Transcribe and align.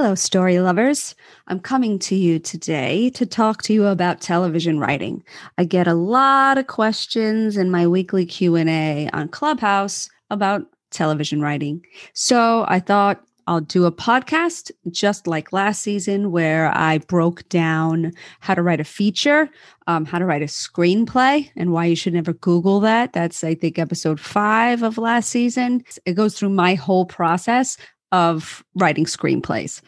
Hello, 0.00 0.14
story 0.14 0.58
lovers. 0.60 1.14
I'm 1.48 1.60
coming 1.60 1.98
to 1.98 2.14
you 2.14 2.38
today 2.38 3.10
to 3.10 3.26
talk 3.26 3.60
to 3.64 3.74
you 3.74 3.84
about 3.84 4.22
television 4.22 4.80
writing. 4.80 5.22
I 5.58 5.64
get 5.64 5.86
a 5.86 5.92
lot 5.92 6.56
of 6.56 6.68
questions 6.68 7.58
in 7.58 7.70
my 7.70 7.86
weekly 7.86 8.24
Q&A 8.24 9.10
on 9.12 9.28
Clubhouse 9.28 10.08
about 10.30 10.62
television 10.90 11.42
writing. 11.42 11.84
So, 12.14 12.64
I 12.66 12.80
thought 12.80 13.22
I'll 13.46 13.60
do 13.60 13.84
a 13.84 13.92
podcast 13.92 14.70
just 14.90 15.26
like 15.26 15.52
last 15.52 15.82
season 15.82 16.30
where 16.30 16.74
I 16.74 16.96
broke 16.96 17.46
down 17.50 18.12
how 18.40 18.54
to 18.54 18.62
write 18.62 18.80
a 18.80 18.84
feature, 18.84 19.50
um, 19.86 20.06
how 20.06 20.18
to 20.18 20.24
write 20.24 20.40
a 20.40 20.46
screenplay, 20.46 21.50
and 21.56 21.72
why 21.72 21.84
you 21.84 21.96
should 21.96 22.14
never 22.14 22.32
Google 22.32 22.80
that. 22.80 23.12
That's, 23.12 23.44
I 23.44 23.54
think, 23.54 23.78
episode 23.78 24.18
five 24.18 24.82
of 24.82 24.96
last 24.96 25.28
season. 25.28 25.84
It 26.06 26.14
goes 26.14 26.38
through 26.38 26.50
my 26.50 26.74
whole 26.74 27.04
process 27.04 27.76
of 28.12 28.64
writing 28.74 29.04
screenplays. 29.04 29.80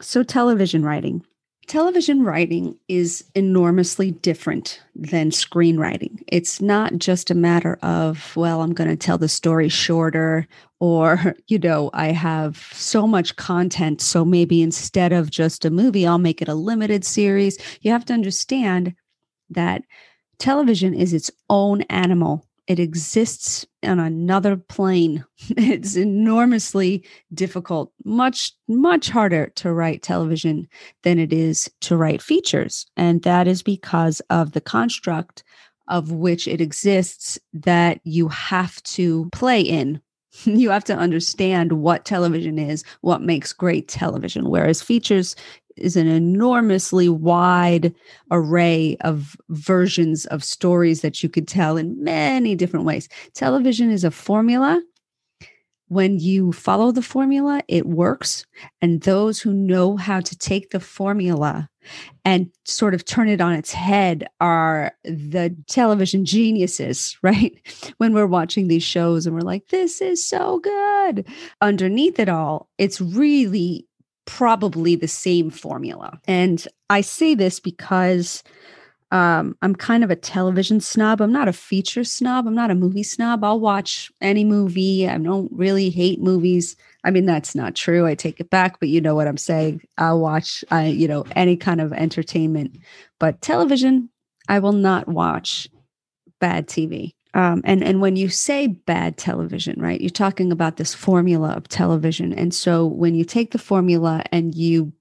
So, 0.00 0.22
television 0.22 0.84
writing. 0.84 1.24
Television 1.66 2.24
writing 2.24 2.76
is 2.88 3.24
enormously 3.34 4.10
different 4.10 4.82
than 4.94 5.30
screenwriting. 5.30 6.22
It's 6.28 6.60
not 6.60 6.98
just 6.98 7.30
a 7.30 7.34
matter 7.34 7.78
of, 7.80 8.36
well, 8.36 8.60
I'm 8.60 8.74
going 8.74 8.90
to 8.90 8.96
tell 8.96 9.16
the 9.16 9.28
story 9.28 9.70
shorter, 9.70 10.46
or, 10.78 11.34
you 11.46 11.58
know, 11.58 11.90
I 11.94 12.08
have 12.08 12.68
so 12.72 13.06
much 13.06 13.36
content. 13.36 14.02
So 14.02 14.26
maybe 14.26 14.60
instead 14.60 15.12
of 15.12 15.30
just 15.30 15.64
a 15.64 15.70
movie, 15.70 16.06
I'll 16.06 16.18
make 16.18 16.42
it 16.42 16.48
a 16.48 16.54
limited 16.54 17.04
series. 17.04 17.56
You 17.80 17.92
have 17.92 18.04
to 18.06 18.12
understand 18.12 18.94
that 19.48 19.82
television 20.38 20.92
is 20.92 21.14
its 21.14 21.30
own 21.48 21.82
animal 21.82 22.46
it 22.66 22.78
exists 22.78 23.66
on 23.82 24.00
another 24.00 24.56
plane. 24.56 25.24
It's 25.56 25.96
enormously 25.96 27.04
difficult, 27.32 27.92
much, 28.04 28.52
much 28.68 29.10
harder 29.10 29.48
to 29.56 29.72
write 29.72 30.02
television 30.02 30.68
than 31.02 31.18
it 31.18 31.32
is 31.32 31.70
to 31.82 31.96
write 31.96 32.22
features. 32.22 32.86
And 32.96 33.22
that 33.22 33.46
is 33.46 33.62
because 33.62 34.20
of 34.30 34.52
the 34.52 34.60
construct 34.60 35.44
of 35.88 36.12
which 36.12 36.48
it 36.48 36.60
exists 36.60 37.38
that 37.52 38.00
you 38.04 38.28
have 38.28 38.82
to 38.84 39.28
play 39.32 39.60
in. 39.60 40.00
You 40.46 40.70
have 40.70 40.82
to 40.84 40.96
understand 40.96 41.74
what 41.74 42.04
television 42.04 42.58
is, 42.58 42.82
what 43.02 43.22
makes 43.22 43.52
great 43.52 43.86
television. 43.86 44.50
Whereas 44.50 44.82
features, 44.82 45.36
is 45.76 45.96
an 45.96 46.06
enormously 46.06 47.08
wide 47.08 47.94
array 48.30 48.96
of 49.00 49.36
versions 49.48 50.26
of 50.26 50.44
stories 50.44 51.00
that 51.00 51.22
you 51.22 51.28
could 51.28 51.48
tell 51.48 51.76
in 51.76 52.02
many 52.02 52.54
different 52.54 52.86
ways. 52.86 53.08
Television 53.34 53.90
is 53.90 54.04
a 54.04 54.10
formula. 54.10 54.80
When 55.88 56.18
you 56.18 56.52
follow 56.52 56.92
the 56.92 57.02
formula, 57.02 57.62
it 57.68 57.86
works. 57.86 58.46
And 58.80 59.02
those 59.02 59.38
who 59.40 59.52
know 59.52 59.96
how 59.96 60.20
to 60.20 60.38
take 60.38 60.70
the 60.70 60.80
formula 60.80 61.68
and 62.24 62.50
sort 62.64 62.94
of 62.94 63.04
turn 63.04 63.28
it 63.28 63.40
on 63.40 63.52
its 63.52 63.72
head 63.72 64.26
are 64.40 64.92
the 65.04 65.54
television 65.68 66.24
geniuses, 66.24 67.16
right? 67.22 67.54
When 67.98 68.14
we're 68.14 68.26
watching 68.26 68.68
these 68.68 68.82
shows 68.82 69.26
and 69.26 69.34
we're 69.34 69.42
like, 69.42 69.68
this 69.68 70.00
is 70.00 70.26
so 70.26 70.58
good. 70.60 71.26
Underneath 71.60 72.18
it 72.18 72.28
all, 72.28 72.70
it's 72.78 73.00
really 73.00 73.86
probably 74.26 74.96
the 74.96 75.08
same 75.08 75.50
formula. 75.50 76.20
And 76.26 76.66
I 76.90 77.00
say 77.00 77.34
this 77.34 77.60
because 77.60 78.42
um, 79.10 79.56
I'm 79.62 79.76
kind 79.76 80.02
of 80.02 80.10
a 80.10 80.16
television 80.16 80.80
snob. 80.80 81.20
I'm 81.20 81.32
not 81.32 81.46
a 81.46 81.52
feature 81.52 82.02
snob. 82.02 82.46
I'm 82.46 82.54
not 82.54 82.70
a 82.70 82.74
movie 82.74 83.02
snob. 83.02 83.44
I'll 83.44 83.60
watch 83.60 84.10
any 84.20 84.44
movie. 84.44 85.08
I 85.08 85.16
don't 85.18 85.52
really 85.52 85.90
hate 85.90 86.20
movies. 86.20 86.74
I 87.04 87.10
mean, 87.10 87.26
that's 87.26 87.54
not 87.54 87.76
true. 87.76 88.06
I 88.06 88.14
take 88.14 88.40
it 88.40 88.50
back, 88.50 88.80
but 88.80 88.88
you 88.88 89.00
know 89.00 89.14
what 89.14 89.28
I'm 89.28 89.36
saying. 89.36 89.82
I'll 89.98 90.20
watch, 90.20 90.64
I, 90.70 90.86
you 90.86 91.06
know, 91.06 91.24
any 91.36 91.56
kind 91.56 91.80
of 91.80 91.92
entertainment. 91.92 92.76
But 93.20 93.40
television, 93.40 94.08
I 94.48 94.58
will 94.58 94.72
not 94.72 95.06
watch 95.06 95.68
bad 96.40 96.66
TV. 96.66 97.12
Um, 97.34 97.62
and 97.64 97.82
and 97.82 98.00
when 98.00 98.16
you 98.16 98.28
say 98.28 98.68
bad 98.68 99.18
television, 99.18 99.80
right, 99.80 100.00
you're 100.00 100.10
talking 100.10 100.52
about 100.52 100.76
this 100.76 100.94
formula 100.94 101.50
of 101.50 101.68
television. 101.68 102.32
And 102.32 102.54
so 102.54 102.86
when 102.86 103.14
you 103.14 103.24
take 103.24 103.50
the 103.50 103.58
formula 103.58 104.22
and 104.30 104.54
you 104.54 104.92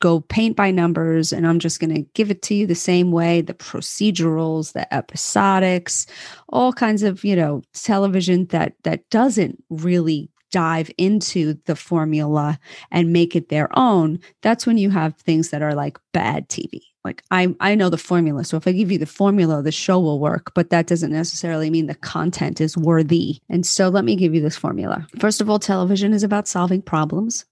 go 0.00 0.20
paint 0.20 0.56
by 0.56 0.70
numbers, 0.70 1.32
and 1.32 1.46
I'm 1.46 1.58
just 1.58 1.80
going 1.80 1.94
to 1.94 2.02
give 2.14 2.30
it 2.30 2.42
to 2.42 2.54
you 2.54 2.66
the 2.66 2.74
same 2.74 3.10
way 3.10 3.40
the 3.40 3.54
procedurals, 3.54 4.72
the 4.72 4.86
episodics, 4.92 6.06
all 6.48 6.72
kinds 6.72 7.02
of 7.02 7.24
you 7.24 7.34
know 7.34 7.62
television 7.74 8.46
that 8.46 8.74
that 8.84 9.08
doesn't 9.10 9.62
really 9.68 10.30
dive 10.52 10.90
into 10.98 11.54
the 11.64 11.74
formula 11.74 12.58
and 12.90 13.12
make 13.12 13.34
it 13.34 13.48
their 13.48 13.68
own. 13.76 14.20
That's 14.42 14.66
when 14.66 14.78
you 14.78 14.90
have 14.90 15.16
things 15.16 15.50
that 15.50 15.62
are 15.62 15.74
like 15.74 15.98
bad 16.12 16.48
TV 16.48 16.80
like 17.04 17.22
I 17.30 17.54
I 17.60 17.74
know 17.74 17.88
the 17.88 17.98
formula. 17.98 18.44
So 18.44 18.56
if 18.56 18.66
I 18.66 18.72
give 18.72 18.92
you 18.92 18.98
the 18.98 19.06
formula, 19.06 19.62
the 19.62 19.72
show 19.72 19.98
will 19.98 20.20
work, 20.20 20.52
but 20.54 20.70
that 20.70 20.86
doesn't 20.86 21.12
necessarily 21.12 21.70
mean 21.70 21.86
the 21.86 21.94
content 21.94 22.60
is 22.60 22.76
worthy. 22.76 23.40
And 23.48 23.66
so 23.66 23.88
let 23.88 24.04
me 24.04 24.16
give 24.16 24.34
you 24.34 24.40
this 24.40 24.56
formula. 24.56 25.06
First 25.18 25.40
of 25.40 25.50
all, 25.50 25.58
television 25.58 26.12
is 26.12 26.22
about 26.22 26.48
solving 26.48 26.82
problems. 26.82 27.44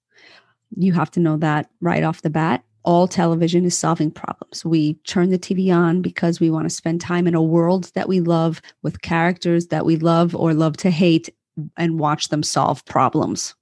You 0.76 0.92
have 0.92 1.10
to 1.12 1.20
know 1.20 1.36
that 1.38 1.68
right 1.80 2.04
off 2.04 2.22
the 2.22 2.30
bat. 2.30 2.64
All 2.82 3.08
television 3.08 3.64
is 3.64 3.76
solving 3.76 4.10
problems. 4.10 4.64
We 4.64 4.94
turn 5.04 5.30
the 5.30 5.38
TV 5.38 5.74
on 5.74 6.00
because 6.00 6.40
we 6.40 6.50
want 6.50 6.66
to 6.66 6.74
spend 6.74 7.00
time 7.00 7.26
in 7.26 7.34
a 7.34 7.42
world 7.42 7.90
that 7.94 8.08
we 8.08 8.20
love 8.20 8.62
with 8.82 9.02
characters 9.02 9.66
that 9.66 9.84
we 9.84 9.96
love 9.96 10.34
or 10.34 10.54
love 10.54 10.76
to 10.78 10.90
hate 10.90 11.28
and 11.76 11.98
watch 11.98 12.28
them 12.28 12.42
solve 12.42 12.84
problems. 12.86 13.54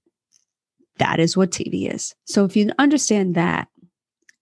That 0.98 1.18
is 1.18 1.36
what 1.36 1.50
TV 1.50 1.92
is. 1.92 2.14
So 2.26 2.44
if 2.44 2.56
you 2.56 2.70
understand 2.78 3.34
that, 3.34 3.68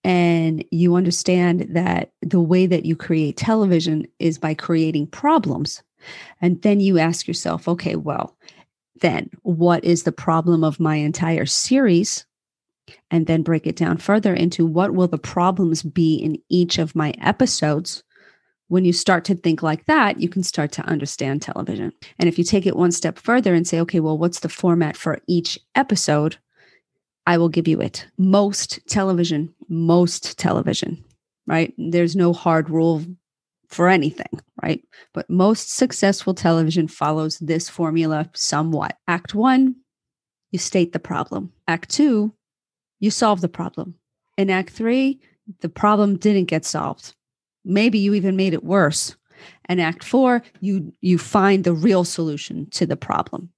and 0.07 0.65
you 0.71 0.95
understand 0.95 1.67
that 1.71 2.13
the 2.23 2.41
way 2.41 2.67
that 2.67 2.85
you 2.85 2.95
create 2.95 3.37
television 3.37 4.07
is 4.21 4.39
by 4.39 4.55
creating 4.55 5.09
problems. 5.09 5.83
And 6.41 6.63
then 6.63 6.79
you 6.79 7.01
ask 7.01 7.27
yourself, 7.27 7.67
okay, 7.67 7.97
well, 7.97 8.37
then 9.01 9.29
what 9.43 9.85
is 9.85 10.05
the 10.05 10.13
problem 10.13 10.63
of 10.63 10.79
my 10.79 10.95
entire 10.95 11.45
series? 11.45 12.25
And 13.11 13.27
then 13.27 13.43
break 13.43 13.67
it 13.67 13.75
down 13.75 13.97
further 13.97 14.33
into 14.33 14.65
what 14.65 14.95
will 14.95 15.09
the 15.09 15.19
problems 15.19 15.83
be 15.83 16.15
in 16.15 16.39
each 16.49 16.79
of 16.79 16.95
my 16.95 17.13
episodes. 17.21 18.05
When 18.69 18.85
you 18.85 18.93
start 18.93 19.25
to 19.25 19.35
think 19.35 19.61
like 19.61 19.87
that, 19.87 20.21
you 20.21 20.29
can 20.29 20.45
start 20.45 20.71
to 20.73 20.83
understand 20.83 21.43
television. 21.43 21.93
And 22.21 22.29
if 22.29 22.39
you 22.39 22.45
take 22.45 22.65
it 22.65 22.77
one 22.77 22.93
step 22.93 23.19
further 23.19 23.55
and 23.55 23.67
say, 23.67 23.81
okay, 23.81 23.99
well, 23.99 24.19
what's 24.19 24.39
the 24.39 24.49
format 24.49 24.97
for 24.97 25.19
each 25.27 25.59
episode? 25.75 26.37
I 27.27 27.39
will 27.39 27.49
give 27.49 27.67
you 27.67 27.81
it. 27.81 28.07
Most 28.19 28.79
television, 28.87 29.53
most 29.69 30.39
television, 30.39 31.05
right? 31.47 31.75
There's 31.77 32.15
no 32.15 32.33
hard 32.33 32.71
rule 32.71 33.05
for 33.69 33.89
anything, 33.89 34.41
right? 34.63 34.83
But 35.13 35.29
most 35.29 35.73
successful 35.73 36.35
television 36.35 36.87
follows 36.87 37.39
this 37.39 37.69
formula 37.69 38.31
somewhat. 38.35 38.97
Act 39.09 39.35
one, 39.35 39.75
you 40.53 40.59
state 40.59 40.93
the 40.93 41.01
problem. 41.01 41.53
Act 41.67 41.91
two, 41.91 42.33
you 43.01 43.11
solve 43.11 43.41
the 43.41 43.49
problem. 43.49 43.97
In 44.39 44.49
Act 44.49 44.71
three, 44.71 45.21
the 45.61 45.69
problem 45.69 46.17
didn't 46.17 46.45
get 46.45 46.65
solved. 46.65 47.15
Maybe 47.65 47.99
you 47.99 48.15
even 48.15 48.37
made 48.37 48.55
it 48.55 48.65
worse. 48.65 49.17
And 49.67 49.81
Act 49.81 50.05
four, 50.05 50.43
you 50.61 50.93
you 51.01 51.19
find 51.19 51.65
the 51.65 51.73
real 51.73 52.05
solution 52.05 52.71
to 52.71 52.87
the 52.87 52.97
problem 52.97 53.51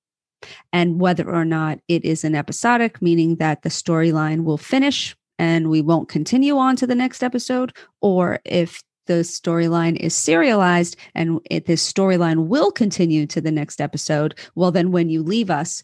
and 0.72 1.00
whether 1.00 1.28
or 1.28 1.44
not 1.44 1.78
it 1.88 2.04
is 2.04 2.24
an 2.24 2.34
episodic, 2.34 3.00
meaning 3.02 3.36
that 3.36 3.62
the 3.62 3.68
storyline 3.68 4.44
will 4.44 4.58
finish 4.58 5.16
and 5.38 5.70
we 5.70 5.80
won't 5.80 6.08
continue 6.08 6.56
on 6.56 6.76
to 6.76 6.86
the 6.86 6.94
next 6.94 7.22
episode, 7.22 7.72
or 8.00 8.40
if 8.44 8.82
the 9.06 9.20
storyline 9.22 9.96
is 9.96 10.14
serialized 10.14 10.96
and 11.14 11.40
this 11.66 11.92
storyline 11.92 12.46
will 12.46 12.70
continue 12.70 13.26
to 13.26 13.40
the 13.40 13.50
next 13.50 13.80
episode, 13.80 14.38
well, 14.54 14.70
then 14.70 14.92
when 14.92 15.08
you 15.08 15.22
leave 15.22 15.50
us, 15.50 15.82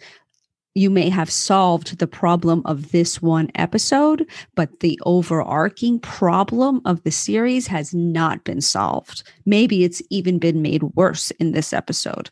you 0.75 0.91
may 0.91 1.09
have 1.09 1.31
solved 1.31 1.99
the 1.99 2.07
problem 2.07 2.61
of 2.65 2.91
this 2.91 3.23
one 3.23 3.49
episode, 3.55 4.29
but 4.57 4.81
the 4.81 4.99
overarching 5.07 6.01
problem 6.01 6.81
of 6.85 7.03
the 7.05 7.13
series 7.13 7.69
has 7.69 7.95
not 7.95 8.43
been 8.43 8.61
solved. 8.61 9.23
Maybe 9.47 9.85
it's 9.85 10.03
even 10.11 10.39
been 10.39 10.63
made 10.63 10.83
worse 10.83 11.31
in 11.33 11.53
this 11.53 11.73
episode 11.73 12.29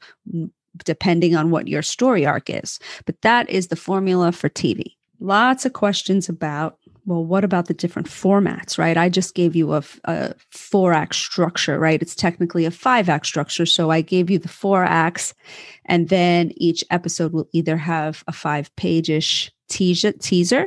depending 0.84 1.36
on 1.36 1.50
what 1.50 1.68
your 1.68 1.82
story 1.82 2.26
arc 2.26 2.50
is. 2.50 2.78
But 3.06 3.20
that 3.22 3.48
is 3.50 3.68
the 3.68 3.76
formula 3.76 4.32
for 4.32 4.48
TV. 4.48 4.96
Lots 5.20 5.64
of 5.64 5.72
questions 5.72 6.28
about, 6.28 6.78
well, 7.06 7.24
what 7.24 7.44
about 7.44 7.66
the 7.66 7.74
different 7.74 8.08
formats, 8.08 8.76
right? 8.76 8.96
I 8.96 9.08
just 9.08 9.34
gave 9.34 9.54
you 9.54 9.74
a, 9.74 9.82
a 10.04 10.34
four 10.50 10.92
act 10.92 11.14
structure, 11.14 11.78
right? 11.78 12.02
It's 12.02 12.16
technically 12.16 12.64
a 12.64 12.72
five 12.72 13.08
act 13.08 13.26
structure. 13.26 13.66
So 13.66 13.90
I 13.90 14.00
gave 14.00 14.30
you 14.30 14.38
the 14.38 14.48
four 14.48 14.82
acts, 14.84 15.32
and 15.84 16.08
then 16.08 16.52
each 16.56 16.82
episode 16.90 17.32
will 17.32 17.48
either 17.52 17.76
have 17.76 18.24
a 18.26 18.32
five 18.32 18.74
page 18.74 19.10
ish 19.10 19.52
teaser, 19.68 20.12
teaser, 20.12 20.66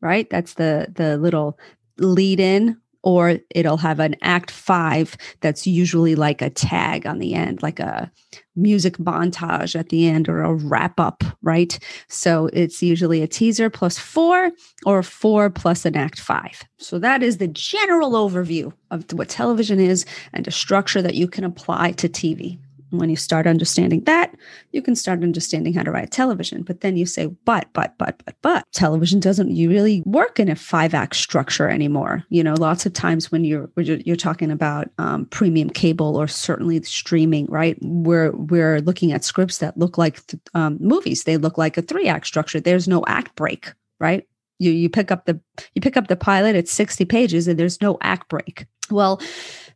right? 0.00 0.30
That's 0.30 0.54
the, 0.54 0.86
the 0.94 1.16
little 1.18 1.58
lead 1.98 2.38
in 2.40 2.79
or 3.02 3.38
it'll 3.54 3.76
have 3.78 4.00
an 4.00 4.16
act 4.22 4.50
five 4.50 5.16
that's 5.40 5.66
usually 5.66 6.14
like 6.14 6.42
a 6.42 6.50
tag 6.50 7.06
on 7.06 7.18
the 7.18 7.34
end, 7.34 7.62
like 7.62 7.80
a 7.80 8.10
music 8.56 8.98
montage 8.98 9.78
at 9.78 9.88
the 9.88 10.06
end 10.06 10.28
or 10.28 10.42
a 10.42 10.54
wrap 10.54 11.00
up, 11.00 11.24
right? 11.42 11.78
So 12.08 12.50
it's 12.52 12.82
usually 12.82 13.22
a 13.22 13.28
teaser 13.28 13.70
plus 13.70 13.98
four 13.98 14.50
or 14.84 15.02
four 15.02 15.50
plus 15.50 15.84
an 15.84 15.96
act 15.96 16.20
five. 16.20 16.64
So 16.78 16.98
that 16.98 17.22
is 17.22 17.38
the 17.38 17.48
general 17.48 18.12
overview 18.12 18.72
of 18.90 19.04
what 19.12 19.28
television 19.28 19.80
is 19.80 20.04
and 20.32 20.46
a 20.46 20.50
structure 20.50 21.00
that 21.02 21.14
you 21.14 21.28
can 21.28 21.44
apply 21.44 21.92
to 21.92 22.08
TV 22.08 22.58
when 22.90 23.10
you 23.10 23.16
start 23.16 23.46
understanding 23.46 24.04
that, 24.04 24.34
you 24.72 24.82
can 24.82 24.94
start 24.94 25.22
understanding 25.22 25.72
how 25.72 25.82
to 25.82 25.90
write 25.90 26.10
television. 26.10 26.62
But 26.62 26.80
then 26.80 26.96
you 26.96 27.06
say, 27.06 27.26
but, 27.26 27.68
but, 27.72 27.96
but, 27.98 28.20
but, 28.24 28.36
but, 28.42 28.64
television 28.72 29.20
doesn't 29.20 29.50
you 29.50 29.70
really 29.70 30.02
work 30.04 30.38
in 30.38 30.48
a 30.48 30.56
five 30.56 30.94
act 30.94 31.16
structure 31.16 31.68
anymore. 31.68 32.24
You 32.28 32.44
know, 32.44 32.54
lots 32.54 32.86
of 32.86 32.92
times 32.92 33.30
when 33.30 33.44
you're 33.44 33.70
you're 33.76 34.16
talking 34.16 34.50
about 34.50 34.90
um, 34.98 35.26
premium 35.26 35.70
cable 35.70 36.16
or 36.16 36.28
certainly 36.28 36.82
streaming, 36.82 37.46
right? 37.46 37.76
We're 37.80 38.32
we're 38.32 38.80
looking 38.80 39.12
at 39.12 39.24
scripts 39.24 39.58
that 39.58 39.78
look 39.78 39.98
like 39.98 40.20
um, 40.54 40.78
movies. 40.80 41.24
They 41.24 41.36
look 41.36 41.58
like 41.58 41.76
a 41.76 41.82
three 41.82 42.08
act 42.08 42.26
structure. 42.26 42.60
There's 42.60 42.88
no 42.88 43.04
act 43.06 43.34
break, 43.36 43.72
right? 43.98 44.26
You 44.58 44.70
you 44.70 44.88
pick 44.88 45.10
up 45.10 45.26
the 45.26 45.40
you 45.74 45.80
pick 45.80 45.96
up 45.96 46.08
the 46.08 46.16
pilot. 46.16 46.56
It's 46.56 46.72
sixty 46.72 47.04
pages, 47.04 47.48
and 47.48 47.58
there's 47.58 47.80
no 47.80 47.98
act 48.02 48.28
break. 48.28 48.66
Well, 48.90 49.20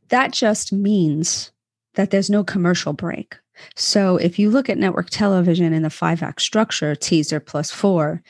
that 0.08 0.32
just 0.32 0.72
means 0.72 1.52
that 1.94 2.10
there's 2.10 2.30
no 2.30 2.44
commercial 2.44 2.92
break. 2.92 3.36
So 3.76 4.16
if 4.16 4.38
you 4.38 4.50
look 4.50 4.68
at 4.68 4.78
network 4.78 5.10
television 5.10 5.72
in 5.72 5.82
the 5.82 5.90
five 5.90 6.22
act 6.22 6.42
structure, 6.42 6.94
teaser 6.94 7.40
plus 7.40 7.70
four, 7.70 8.22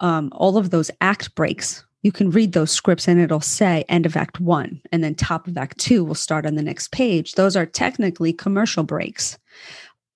um, 0.00 0.30
all 0.32 0.56
of 0.56 0.70
those 0.70 0.90
act 1.00 1.34
breaks, 1.34 1.84
you 2.02 2.12
can 2.12 2.30
read 2.30 2.52
those 2.52 2.70
scripts 2.70 3.08
and 3.08 3.20
it'll 3.20 3.40
say 3.40 3.84
end 3.88 4.06
of 4.06 4.16
act 4.16 4.38
one, 4.40 4.80
and 4.92 5.02
then 5.02 5.14
top 5.14 5.48
of 5.48 5.58
act 5.58 5.78
two 5.78 6.04
will 6.04 6.14
start 6.14 6.46
on 6.46 6.54
the 6.54 6.62
next 6.62 6.92
page. 6.92 7.32
Those 7.32 7.56
are 7.56 7.66
technically 7.66 8.32
commercial 8.32 8.84
breaks. 8.84 9.36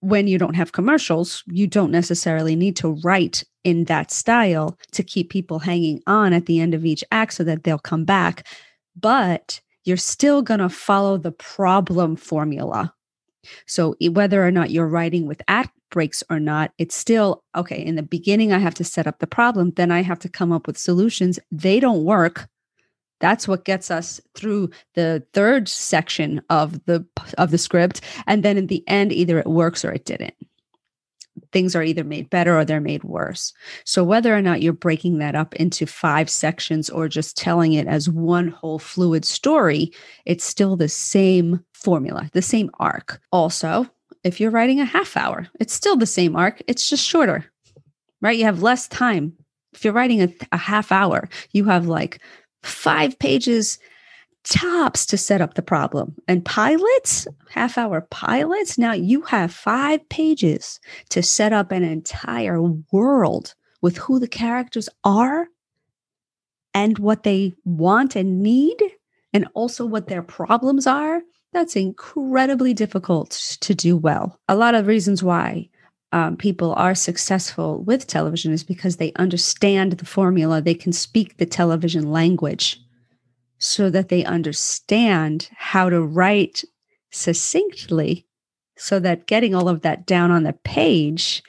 When 0.00 0.26
you 0.26 0.38
don't 0.38 0.54
have 0.54 0.72
commercials, 0.72 1.42
you 1.46 1.66
don't 1.66 1.90
necessarily 1.90 2.56
need 2.56 2.76
to 2.76 3.00
write 3.02 3.44
in 3.64 3.84
that 3.84 4.10
style 4.10 4.78
to 4.92 5.02
keep 5.02 5.30
people 5.30 5.60
hanging 5.60 6.02
on 6.06 6.32
at 6.32 6.46
the 6.46 6.60
end 6.60 6.74
of 6.74 6.84
each 6.84 7.04
act 7.10 7.34
so 7.34 7.44
that 7.44 7.64
they'll 7.64 7.78
come 7.78 8.04
back. 8.04 8.46
But 8.98 9.60
you're 9.84 9.96
still 9.96 10.42
going 10.42 10.60
to 10.60 10.68
follow 10.68 11.18
the 11.18 11.32
problem 11.32 12.16
formula. 12.16 12.94
So 13.66 13.96
whether 14.00 14.46
or 14.46 14.50
not 14.50 14.70
you're 14.70 14.86
writing 14.86 15.26
with 15.26 15.42
act 15.48 15.72
breaks 15.90 16.22
or 16.30 16.38
not, 16.38 16.72
it's 16.78 16.94
still 16.94 17.42
okay. 17.56 17.84
In 17.84 17.96
the 17.96 18.02
beginning, 18.02 18.52
I 18.52 18.58
have 18.58 18.74
to 18.74 18.84
set 18.84 19.06
up 19.06 19.18
the 19.18 19.26
problem. 19.26 19.72
Then 19.72 19.90
I 19.90 20.02
have 20.02 20.20
to 20.20 20.28
come 20.28 20.52
up 20.52 20.66
with 20.66 20.78
solutions. 20.78 21.38
They 21.50 21.80
don't 21.80 22.04
work. 22.04 22.48
That's 23.20 23.46
what 23.46 23.64
gets 23.64 23.90
us 23.90 24.20
through 24.34 24.70
the 24.94 25.24
third 25.32 25.68
section 25.68 26.42
of 26.50 26.84
the 26.86 27.06
of 27.38 27.50
the 27.50 27.58
script. 27.58 28.00
And 28.26 28.42
then 28.42 28.56
in 28.56 28.66
the 28.66 28.82
end, 28.88 29.12
either 29.12 29.38
it 29.38 29.46
works 29.46 29.84
or 29.84 29.92
it 29.92 30.04
didn't 30.04 30.34
things 31.52 31.76
are 31.76 31.82
either 31.82 32.04
made 32.04 32.30
better 32.30 32.58
or 32.58 32.64
they're 32.64 32.80
made 32.80 33.04
worse. 33.04 33.52
So, 33.84 34.02
whether 34.02 34.34
or 34.34 34.42
not 34.42 34.62
you're 34.62 34.72
breaking 34.72 35.18
that 35.18 35.34
up 35.34 35.54
into 35.56 35.86
five 35.86 36.28
sections 36.28 36.90
or 36.90 37.08
just 37.08 37.36
telling 37.36 37.74
it 37.74 37.86
as 37.86 38.08
one 38.08 38.48
whole 38.48 38.78
fluid 38.78 39.24
story, 39.24 39.92
it's 40.24 40.44
still 40.44 40.76
the 40.76 40.88
same 40.88 41.64
formula, 41.72 42.30
the 42.32 42.42
same 42.42 42.70
arc. 42.80 43.20
Also, 43.30 43.88
if 44.24 44.40
you're 44.40 44.50
writing 44.50 44.80
a 44.80 44.84
half 44.84 45.16
hour, 45.16 45.46
it's 45.60 45.74
still 45.74 45.96
the 45.96 46.06
same 46.06 46.36
arc, 46.36 46.62
it's 46.66 46.88
just 46.88 47.04
shorter, 47.04 47.44
right? 48.20 48.38
You 48.38 48.44
have 48.44 48.62
less 48.62 48.88
time. 48.88 49.34
If 49.72 49.84
you're 49.84 49.94
writing 49.94 50.22
a, 50.22 50.28
a 50.52 50.56
half 50.56 50.92
hour, 50.92 51.28
you 51.52 51.64
have 51.64 51.86
like 51.86 52.20
five 52.62 53.18
pages 53.18 53.78
tops 54.44 55.06
to 55.06 55.16
set 55.16 55.40
up 55.40 55.54
the 55.54 55.62
problem. 55.62 56.14
And 56.28 56.44
pilots, 56.44 57.26
half 57.50 57.78
hour 57.78 58.00
pilots, 58.10 58.78
now 58.78 58.92
you 58.92 59.22
have 59.22 59.52
five 59.52 60.08
pages 60.08 60.80
to 61.10 61.22
set 61.22 61.52
up 61.52 61.72
an 61.72 61.84
entire 61.84 62.60
world 62.92 63.54
with 63.80 63.96
who 63.98 64.18
the 64.18 64.28
characters 64.28 64.88
are 65.04 65.48
and 66.74 66.98
what 66.98 67.22
they 67.22 67.52
want 67.64 68.16
and 68.16 68.42
need, 68.42 68.80
and 69.32 69.46
also 69.54 69.84
what 69.84 70.08
their 70.08 70.22
problems 70.22 70.86
are. 70.86 71.20
That's 71.52 71.76
incredibly 71.76 72.72
difficult 72.72 73.30
to 73.60 73.74
do 73.74 73.96
well. 73.96 74.40
A 74.48 74.56
lot 74.56 74.74
of 74.74 74.86
reasons 74.86 75.22
why 75.22 75.68
um, 76.12 76.36
people 76.36 76.72
are 76.74 76.94
successful 76.94 77.82
with 77.82 78.06
television 78.06 78.52
is 78.52 78.64
because 78.64 78.96
they 78.96 79.12
understand 79.14 79.92
the 79.92 80.06
formula, 80.06 80.60
they 80.62 80.74
can 80.74 80.92
speak 80.92 81.36
the 81.36 81.46
television 81.46 82.10
language 82.10 82.80
so 83.62 83.88
that 83.88 84.08
they 84.08 84.24
understand 84.24 85.48
how 85.56 85.88
to 85.88 86.02
write 86.02 86.64
succinctly 87.12 88.26
so 88.76 88.98
that 88.98 89.28
getting 89.28 89.54
all 89.54 89.68
of 89.68 89.82
that 89.82 90.04
down 90.04 90.32
on 90.32 90.42
the 90.42 90.52
page 90.52 91.44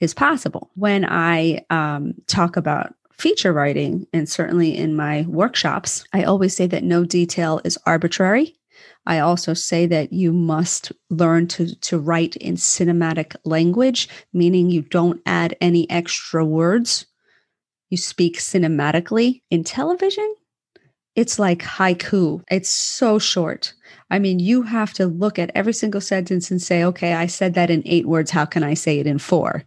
is 0.00 0.12
possible. 0.12 0.70
When 0.74 1.04
I 1.04 1.64
um, 1.70 2.14
talk 2.26 2.56
about 2.56 2.94
feature 3.12 3.52
writing, 3.52 4.08
and 4.12 4.28
certainly 4.28 4.76
in 4.76 4.96
my 4.96 5.22
workshops, 5.28 6.04
I 6.12 6.24
always 6.24 6.56
say 6.56 6.66
that 6.66 6.82
no 6.82 7.04
detail 7.04 7.60
is 7.62 7.78
arbitrary. 7.86 8.56
I 9.06 9.20
also 9.20 9.54
say 9.54 9.86
that 9.86 10.12
you 10.12 10.32
must 10.32 10.90
learn 11.10 11.46
to, 11.48 11.76
to 11.76 11.98
write 12.00 12.34
in 12.36 12.56
cinematic 12.56 13.36
language, 13.44 14.08
meaning 14.32 14.68
you 14.68 14.82
don't 14.82 15.22
add 15.26 15.56
any 15.60 15.88
extra 15.88 16.44
words. 16.44 17.06
You 17.88 17.98
speak 17.98 18.38
cinematically. 18.38 19.42
In 19.50 19.62
television, 19.62 20.34
it's 21.14 21.38
like 21.38 21.60
haiku. 21.62 22.42
It's 22.50 22.70
so 22.70 23.18
short. 23.18 23.74
I 24.10 24.18
mean, 24.18 24.38
you 24.38 24.62
have 24.62 24.92
to 24.94 25.06
look 25.06 25.38
at 25.38 25.50
every 25.54 25.72
single 25.72 26.00
sentence 26.00 26.50
and 26.50 26.60
say, 26.60 26.84
okay, 26.84 27.14
I 27.14 27.26
said 27.26 27.54
that 27.54 27.70
in 27.70 27.82
eight 27.86 28.06
words. 28.06 28.30
How 28.30 28.44
can 28.44 28.62
I 28.62 28.74
say 28.74 28.98
it 28.98 29.06
in 29.06 29.18
four? 29.18 29.64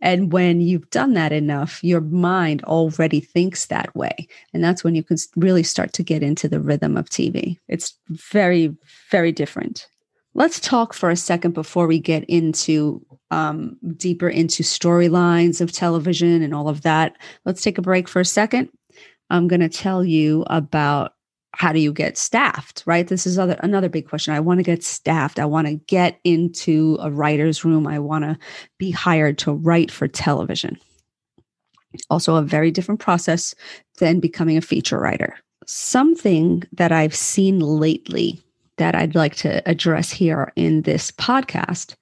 And 0.00 0.32
when 0.32 0.60
you've 0.60 0.88
done 0.90 1.14
that 1.14 1.32
enough, 1.32 1.82
your 1.82 2.00
mind 2.00 2.62
already 2.64 3.20
thinks 3.20 3.66
that 3.66 3.94
way. 3.96 4.28
And 4.52 4.62
that's 4.62 4.84
when 4.84 4.94
you 4.94 5.02
can 5.02 5.16
really 5.36 5.64
start 5.64 5.92
to 5.94 6.02
get 6.02 6.22
into 6.22 6.48
the 6.48 6.60
rhythm 6.60 6.96
of 6.96 7.10
TV. 7.10 7.58
It's 7.68 7.94
very, 8.08 8.74
very 9.10 9.32
different. 9.32 9.88
Let's 10.34 10.60
talk 10.60 10.94
for 10.94 11.10
a 11.10 11.16
second 11.16 11.54
before 11.54 11.88
we 11.88 11.98
get 11.98 12.22
into 12.24 13.04
um, 13.30 13.76
deeper 13.96 14.28
into 14.28 14.62
storylines 14.62 15.60
of 15.60 15.72
television 15.72 16.42
and 16.42 16.54
all 16.54 16.68
of 16.68 16.82
that. 16.82 17.16
Let's 17.44 17.62
take 17.62 17.78
a 17.78 17.82
break 17.82 18.08
for 18.08 18.20
a 18.20 18.24
second. 18.24 18.68
I'm 19.30 19.48
going 19.48 19.60
to 19.60 19.68
tell 19.68 20.04
you 20.04 20.44
about 20.48 21.14
how 21.54 21.72
do 21.72 21.80
you 21.80 21.92
get 21.92 22.16
staffed, 22.16 22.82
right? 22.86 23.08
This 23.08 23.26
is 23.26 23.38
other, 23.38 23.56
another 23.60 23.88
big 23.88 24.08
question. 24.08 24.34
I 24.34 24.40
want 24.40 24.58
to 24.58 24.64
get 24.64 24.84
staffed. 24.84 25.38
I 25.38 25.44
want 25.44 25.66
to 25.66 25.74
get 25.74 26.20
into 26.22 26.96
a 27.00 27.10
writer's 27.10 27.64
room. 27.64 27.86
I 27.86 27.98
want 27.98 28.24
to 28.24 28.38
be 28.78 28.90
hired 28.90 29.38
to 29.38 29.52
write 29.52 29.90
for 29.90 30.06
television. 30.06 30.78
Also, 32.10 32.36
a 32.36 32.42
very 32.42 32.70
different 32.70 33.00
process 33.00 33.54
than 33.98 34.20
becoming 34.20 34.56
a 34.56 34.62
feature 34.62 34.98
writer. 34.98 35.36
Something 35.66 36.62
that 36.72 36.92
I've 36.92 37.14
seen 37.14 37.58
lately 37.58 38.40
that 38.76 38.94
I'd 38.94 39.14
like 39.14 39.34
to 39.36 39.66
address 39.68 40.10
here 40.10 40.52
in 40.54 40.82
this 40.82 41.10
podcast 41.10 41.94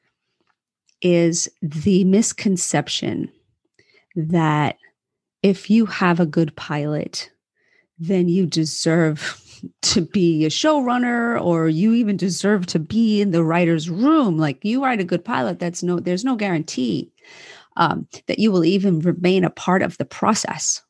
is 1.00 1.48
the 1.62 2.04
misconception 2.04 3.30
that 4.14 4.76
if 5.42 5.70
you 5.70 5.86
have 5.86 6.20
a 6.20 6.26
good 6.26 6.54
pilot, 6.56 7.30
then 7.98 8.28
you 8.28 8.46
deserve 8.46 9.40
to 9.82 10.00
be 10.02 10.44
a 10.44 10.50
showrunner 10.50 11.40
or 11.40 11.68
you 11.68 11.94
even 11.94 12.16
deserve 12.16 12.66
to 12.66 12.78
be 12.78 13.20
in 13.20 13.30
the 13.30 13.44
writer's 13.44 13.88
room. 13.88 14.38
Like 14.38 14.64
you 14.64 14.82
write 14.82 15.00
a 15.00 15.04
good 15.04 15.24
pilot, 15.24 15.58
that's 15.58 15.82
no, 15.82 16.00
there's 16.00 16.24
no 16.24 16.36
guarantee 16.36 17.12
um, 17.76 18.06
that 18.26 18.38
you 18.38 18.50
will 18.50 18.64
even 18.64 19.00
remain 19.00 19.44
a 19.44 19.50
part 19.50 19.82
of 19.82 19.96
the 19.98 20.04
process 20.04 20.82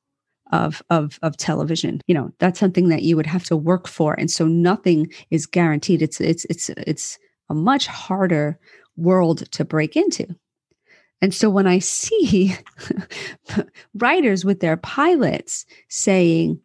of, 0.53 0.83
of 0.91 1.19
of 1.23 1.37
television. 1.37 2.01
You 2.07 2.15
know, 2.15 2.33
that's 2.39 2.61
something 2.61 2.89
that 2.89 3.03
you 3.03 3.17
would 3.17 3.27
have 3.27 3.45
to 3.45 3.57
work 3.57 3.89
for. 3.89 4.15
And 4.15 4.31
so 4.31 4.47
nothing 4.47 5.13
is 5.31 5.47
guaranteed. 5.47 6.03
It's 6.03 6.21
it's 6.21 6.45
it's 6.47 6.69
it's 6.71 7.19
a 7.49 7.55
much 7.55 7.87
harder 7.87 8.59
world 8.97 9.51
to 9.53 9.65
break 9.65 9.97
into. 9.97 10.27
And 11.23 11.33
so 11.35 11.49
when 11.49 11.67
I 11.67 11.79
see 11.79 12.55
writers 13.95 14.45
with 14.45 14.61
their 14.61 14.77
pilots 14.77 15.65
saying, 15.89 16.61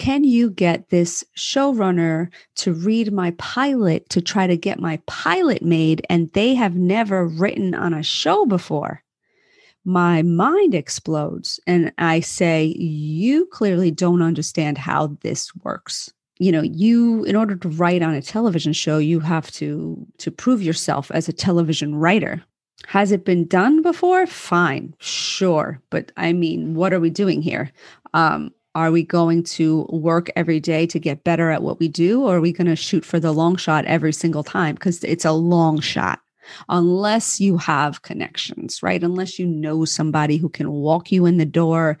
can 0.00 0.24
you 0.24 0.48
get 0.48 0.88
this 0.88 1.22
showrunner 1.36 2.28
to 2.54 2.72
read 2.72 3.12
my 3.12 3.32
pilot 3.32 4.08
to 4.08 4.22
try 4.22 4.46
to 4.46 4.56
get 4.56 4.80
my 4.80 4.98
pilot 5.04 5.60
made? 5.60 6.06
And 6.08 6.32
they 6.32 6.54
have 6.54 6.74
never 6.74 7.26
written 7.26 7.74
on 7.74 7.92
a 7.92 8.02
show 8.02 8.46
before. 8.46 9.02
My 9.84 10.22
mind 10.22 10.74
explodes. 10.74 11.60
And 11.66 11.92
I 11.98 12.20
say, 12.20 12.74
You 12.78 13.44
clearly 13.52 13.90
don't 13.90 14.22
understand 14.22 14.78
how 14.78 15.18
this 15.20 15.54
works. 15.56 16.10
You 16.38 16.52
know, 16.52 16.62
you, 16.62 17.22
in 17.24 17.36
order 17.36 17.54
to 17.56 17.68
write 17.68 18.00
on 18.00 18.14
a 18.14 18.22
television 18.22 18.72
show, 18.72 18.96
you 18.96 19.20
have 19.20 19.50
to, 19.52 20.06
to 20.16 20.30
prove 20.30 20.62
yourself 20.62 21.10
as 21.10 21.28
a 21.28 21.32
television 21.34 21.94
writer. 21.94 22.42
Has 22.86 23.12
it 23.12 23.24
been 23.24 23.46
done 23.46 23.82
before? 23.82 24.26
Fine, 24.26 24.94
sure. 24.98 25.80
But 25.90 26.12
I 26.16 26.32
mean, 26.32 26.74
what 26.74 26.92
are 26.92 27.00
we 27.00 27.10
doing 27.10 27.42
here? 27.42 27.70
Um, 28.14 28.52
Are 28.74 28.90
we 28.92 29.02
going 29.02 29.42
to 29.58 29.86
work 29.90 30.30
every 30.36 30.60
day 30.60 30.86
to 30.86 30.98
get 31.00 31.24
better 31.24 31.50
at 31.50 31.62
what 31.62 31.80
we 31.80 31.88
do? 31.88 32.22
Or 32.24 32.36
are 32.36 32.40
we 32.40 32.52
going 32.52 32.68
to 32.68 32.76
shoot 32.76 33.04
for 33.04 33.18
the 33.20 33.32
long 33.32 33.56
shot 33.56 33.84
every 33.84 34.12
single 34.12 34.44
time? 34.44 34.76
Because 34.76 35.02
it's 35.04 35.24
a 35.24 35.32
long 35.32 35.80
shot 35.80 36.20
unless 36.68 37.40
you 37.40 37.56
have 37.58 38.02
connections, 38.02 38.82
right? 38.82 39.02
Unless 39.02 39.38
you 39.38 39.46
know 39.46 39.84
somebody 39.84 40.36
who 40.36 40.48
can 40.48 40.70
walk 40.70 41.10
you 41.12 41.26
in 41.26 41.36
the 41.36 41.44
door 41.44 41.98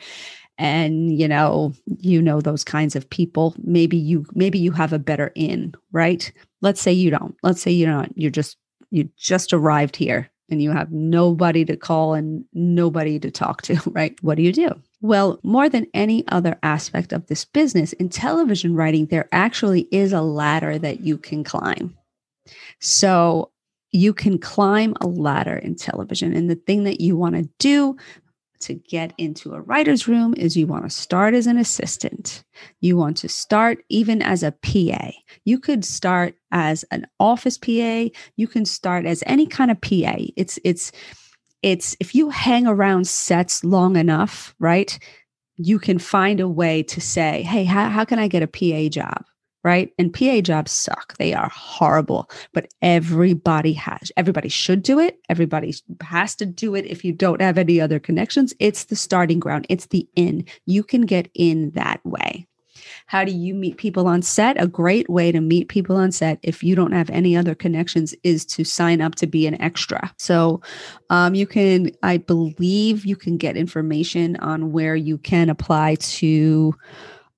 and 0.58 1.18
you 1.18 1.26
know 1.26 1.72
you 1.98 2.20
know 2.20 2.40
those 2.40 2.64
kinds 2.64 2.94
of 2.94 3.08
people 3.08 3.54
maybe 3.64 3.96
you 3.96 4.26
maybe 4.34 4.58
you 4.58 4.70
have 4.72 4.92
a 4.92 4.98
better 4.98 5.32
in 5.34 5.74
right 5.92 6.32
let's 6.60 6.82
say 6.82 6.92
you 6.92 7.10
don't 7.10 7.34
let's 7.42 7.62
say 7.62 7.70
you 7.70 7.86
don't 7.86 8.12
you're 8.14 8.30
just 8.30 8.58
you 8.90 9.08
just 9.16 9.54
arrived 9.54 9.96
here 9.96 10.28
and 10.50 10.62
you 10.62 10.70
have 10.70 10.90
nobody 10.90 11.64
to 11.64 11.76
call 11.76 12.14
and 12.14 12.44
nobody 12.52 13.18
to 13.18 13.30
talk 13.30 13.62
to 13.62 13.80
right 13.92 14.16
what 14.22 14.36
do 14.36 14.42
you 14.42 14.52
do 14.52 14.74
well, 15.02 15.40
more 15.42 15.68
than 15.68 15.86
any 15.94 16.26
other 16.28 16.58
aspect 16.62 17.12
of 17.12 17.26
this 17.26 17.44
business, 17.44 17.94
in 17.94 18.10
television 18.10 18.74
writing, 18.74 19.06
there 19.06 19.28
actually 19.32 19.88
is 19.90 20.12
a 20.12 20.20
ladder 20.20 20.78
that 20.78 21.00
you 21.00 21.16
can 21.16 21.42
climb. 21.42 21.96
So 22.80 23.50
you 23.92 24.12
can 24.12 24.38
climb 24.38 24.94
a 25.00 25.06
ladder 25.06 25.56
in 25.56 25.74
television. 25.74 26.34
And 26.34 26.50
the 26.50 26.54
thing 26.54 26.84
that 26.84 27.00
you 27.00 27.16
want 27.16 27.34
to 27.36 27.48
do 27.58 27.96
to 28.60 28.74
get 28.74 29.12
into 29.18 29.54
a 29.54 29.60
writer's 29.60 30.06
room 30.06 30.34
is 30.36 30.56
you 30.56 30.66
want 30.66 30.84
to 30.84 30.90
start 30.90 31.34
as 31.34 31.46
an 31.46 31.58
assistant. 31.58 32.44
You 32.80 32.96
want 32.96 33.16
to 33.18 33.28
start 33.28 33.84
even 33.88 34.22
as 34.22 34.42
a 34.42 34.52
PA. 34.52 35.10
You 35.44 35.58
could 35.58 35.84
start 35.84 36.36
as 36.52 36.84
an 36.90 37.06
office 37.18 37.58
PA. 37.58 38.08
You 38.36 38.48
can 38.48 38.64
start 38.64 39.06
as 39.06 39.22
any 39.26 39.46
kind 39.46 39.70
of 39.70 39.80
PA. 39.80 40.16
It's, 40.36 40.58
it's, 40.64 40.92
it's, 41.62 41.96
if 42.00 42.14
you 42.14 42.30
hang 42.30 42.66
around 42.66 43.06
sets 43.06 43.64
long 43.64 43.96
enough, 43.96 44.54
right? 44.58 44.98
You 45.56 45.78
can 45.78 45.98
find 45.98 46.40
a 46.40 46.48
way 46.48 46.82
to 46.84 47.00
say, 47.00 47.42
hey, 47.42 47.64
how, 47.64 47.88
how 47.88 48.04
can 48.04 48.18
I 48.18 48.28
get 48.28 48.42
a 48.42 48.46
PA 48.46 48.88
job? 48.88 49.24
Right? 49.62 49.92
And 49.98 50.12
PA 50.12 50.40
jobs 50.40 50.72
suck. 50.72 51.16
They 51.18 51.34
are 51.34 51.50
horrible, 51.50 52.30
but 52.52 52.72
everybody 52.82 53.72
has, 53.74 54.10
everybody 54.16 54.48
should 54.48 54.82
do 54.82 54.98
it. 54.98 55.18
Everybody 55.28 55.74
has 56.00 56.34
to 56.36 56.46
do 56.46 56.74
it 56.74 56.86
if 56.86 57.04
you 57.04 57.12
don't 57.12 57.40
have 57.40 57.58
any 57.58 57.80
other 57.80 57.98
connections. 57.98 58.54
It's 58.58 58.84
the 58.84 58.96
starting 58.96 59.40
ground, 59.40 59.66
it's 59.68 59.86
the 59.86 60.08
in. 60.16 60.46
You 60.66 60.82
can 60.82 61.02
get 61.02 61.28
in 61.34 61.70
that 61.72 62.04
way. 62.04 62.46
How 63.06 63.24
do 63.24 63.32
you 63.32 63.54
meet 63.54 63.76
people 63.76 64.06
on 64.06 64.22
set? 64.22 64.60
A 64.60 64.66
great 64.66 65.08
way 65.08 65.32
to 65.32 65.40
meet 65.40 65.68
people 65.68 65.96
on 65.96 66.12
set 66.12 66.38
if 66.42 66.62
you 66.62 66.74
don't 66.74 66.92
have 66.92 67.10
any 67.10 67.36
other 67.36 67.54
connections 67.54 68.14
is 68.22 68.44
to 68.46 68.64
sign 68.64 69.00
up 69.00 69.14
to 69.16 69.26
be 69.26 69.46
an 69.46 69.60
extra. 69.60 70.12
So 70.18 70.60
um, 71.10 71.34
you 71.34 71.46
can, 71.46 71.90
I 72.02 72.18
believe, 72.18 73.04
you 73.04 73.16
can 73.16 73.36
get 73.36 73.56
information 73.56 74.36
on 74.36 74.72
where 74.72 74.96
you 74.96 75.18
can 75.18 75.50
apply 75.50 75.96
to 75.96 76.74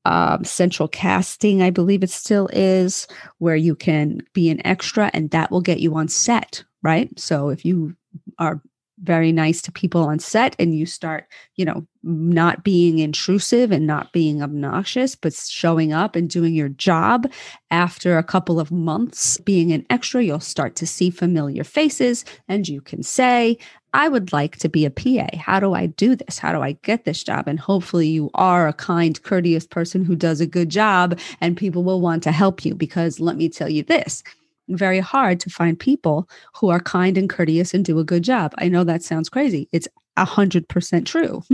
um, 0.04 0.44
central 0.44 0.88
casting, 0.88 1.62
I 1.62 1.70
believe 1.70 2.02
it 2.02 2.10
still 2.10 2.48
is, 2.52 3.06
where 3.38 3.56
you 3.56 3.74
can 3.74 4.20
be 4.32 4.50
an 4.50 4.64
extra 4.66 5.10
and 5.14 5.30
that 5.30 5.50
will 5.50 5.60
get 5.60 5.80
you 5.80 5.94
on 5.96 6.08
set, 6.08 6.64
right? 6.82 7.08
So 7.18 7.48
if 7.48 7.64
you 7.64 7.94
are 8.38 8.60
very 9.02 9.32
nice 9.32 9.60
to 9.62 9.72
people 9.72 10.04
on 10.04 10.18
set 10.18 10.54
and 10.58 10.76
you 10.76 10.86
start, 10.86 11.26
you 11.56 11.64
know, 11.64 11.86
not 12.02 12.62
being 12.62 12.98
intrusive 12.98 13.72
and 13.72 13.86
not 13.86 14.12
being 14.12 14.42
obnoxious, 14.42 15.14
but 15.14 15.34
showing 15.34 15.92
up 15.92 16.14
and 16.14 16.30
doing 16.30 16.54
your 16.54 16.68
job. 16.68 17.30
After 17.70 18.16
a 18.16 18.22
couple 18.22 18.60
of 18.60 18.70
months 18.70 19.38
being 19.38 19.72
an 19.72 19.84
extra, 19.90 20.22
you'll 20.22 20.40
start 20.40 20.76
to 20.76 20.86
see 20.86 21.10
familiar 21.10 21.64
faces 21.64 22.24
and 22.48 22.68
you 22.68 22.80
can 22.80 23.02
say, 23.02 23.58
I 23.94 24.08
would 24.08 24.32
like 24.32 24.56
to 24.58 24.68
be 24.68 24.86
a 24.86 24.90
PA. 24.90 25.36
How 25.36 25.60
do 25.60 25.74
I 25.74 25.86
do 25.86 26.16
this? 26.16 26.38
How 26.38 26.52
do 26.52 26.62
I 26.62 26.72
get 26.82 27.04
this 27.04 27.22
job? 27.22 27.46
And 27.46 27.60
hopefully, 27.60 28.08
you 28.08 28.30
are 28.34 28.66
a 28.66 28.72
kind, 28.72 29.22
courteous 29.22 29.66
person 29.66 30.04
who 30.04 30.16
does 30.16 30.40
a 30.40 30.46
good 30.46 30.70
job, 30.70 31.18
and 31.40 31.56
people 31.56 31.84
will 31.84 32.00
want 32.00 32.22
to 32.24 32.32
help 32.32 32.64
you. 32.64 32.74
Because 32.74 33.20
let 33.20 33.36
me 33.36 33.48
tell 33.48 33.68
you 33.68 33.82
this 33.82 34.22
very 34.68 35.00
hard 35.00 35.40
to 35.40 35.50
find 35.50 35.78
people 35.78 36.28
who 36.54 36.70
are 36.70 36.80
kind 36.80 37.18
and 37.18 37.28
courteous 37.28 37.74
and 37.74 37.84
do 37.84 37.98
a 37.98 38.04
good 38.04 38.22
job. 38.22 38.54
I 38.58 38.68
know 38.68 38.84
that 38.84 39.02
sounds 39.02 39.28
crazy. 39.28 39.68
It's 39.72 39.88
a 40.16 40.24
hundred 40.24 40.68
percent 40.68 41.06
true. 41.06 41.42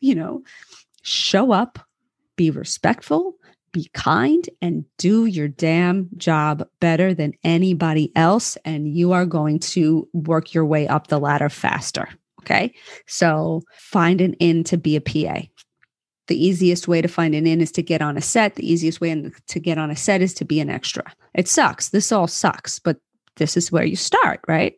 you 0.00 0.14
know, 0.14 0.42
show 1.02 1.52
up, 1.52 1.78
be 2.36 2.50
respectful, 2.50 3.34
be 3.76 3.90
kind, 3.92 4.48
and 4.62 4.86
do 4.96 5.26
your 5.26 5.48
damn 5.48 6.08
job 6.16 6.66
better 6.80 7.12
than 7.12 7.34
anybody 7.44 8.10
else. 8.16 8.56
And 8.64 8.88
you 8.88 9.12
are 9.12 9.26
going 9.26 9.58
to 9.58 10.08
work 10.14 10.54
your 10.54 10.64
way 10.64 10.88
up 10.88 11.08
the 11.08 11.20
ladder 11.20 11.50
faster. 11.50 12.08
Okay. 12.40 12.72
So 13.06 13.60
find 13.76 14.22
an 14.22 14.32
in 14.34 14.64
to 14.64 14.78
be 14.78 14.96
a 14.96 15.00
PA. 15.02 15.42
The 16.28 16.42
easiest 16.42 16.88
way 16.88 17.02
to 17.02 17.08
find 17.08 17.34
an 17.34 17.46
in 17.46 17.60
is 17.60 17.70
to 17.72 17.82
get 17.82 18.00
on 18.00 18.16
a 18.16 18.22
set. 18.22 18.54
The 18.54 18.66
easiest 18.66 19.02
way 19.02 19.30
to 19.46 19.60
get 19.60 19.76
on 19.76 19.90
a 19.90 19.96
set 19.96 20.22
is 20.22 20.32
to 20.34 20.46
be 20.46 20.58
an 20.58 20.70
extra. 20.70 21.04
It 21.34 21.46
sucks. 21.46 21.90
This 21.90 22.10
all 22.10 22.26
sucks, 22.26 22.78
but 22.78 22.96
this 23.36 23.58
is 23.58 23.70
where 23.70 23.84
you 23.84 23.96
start, 23.96 24.40
right? 24.48 24.74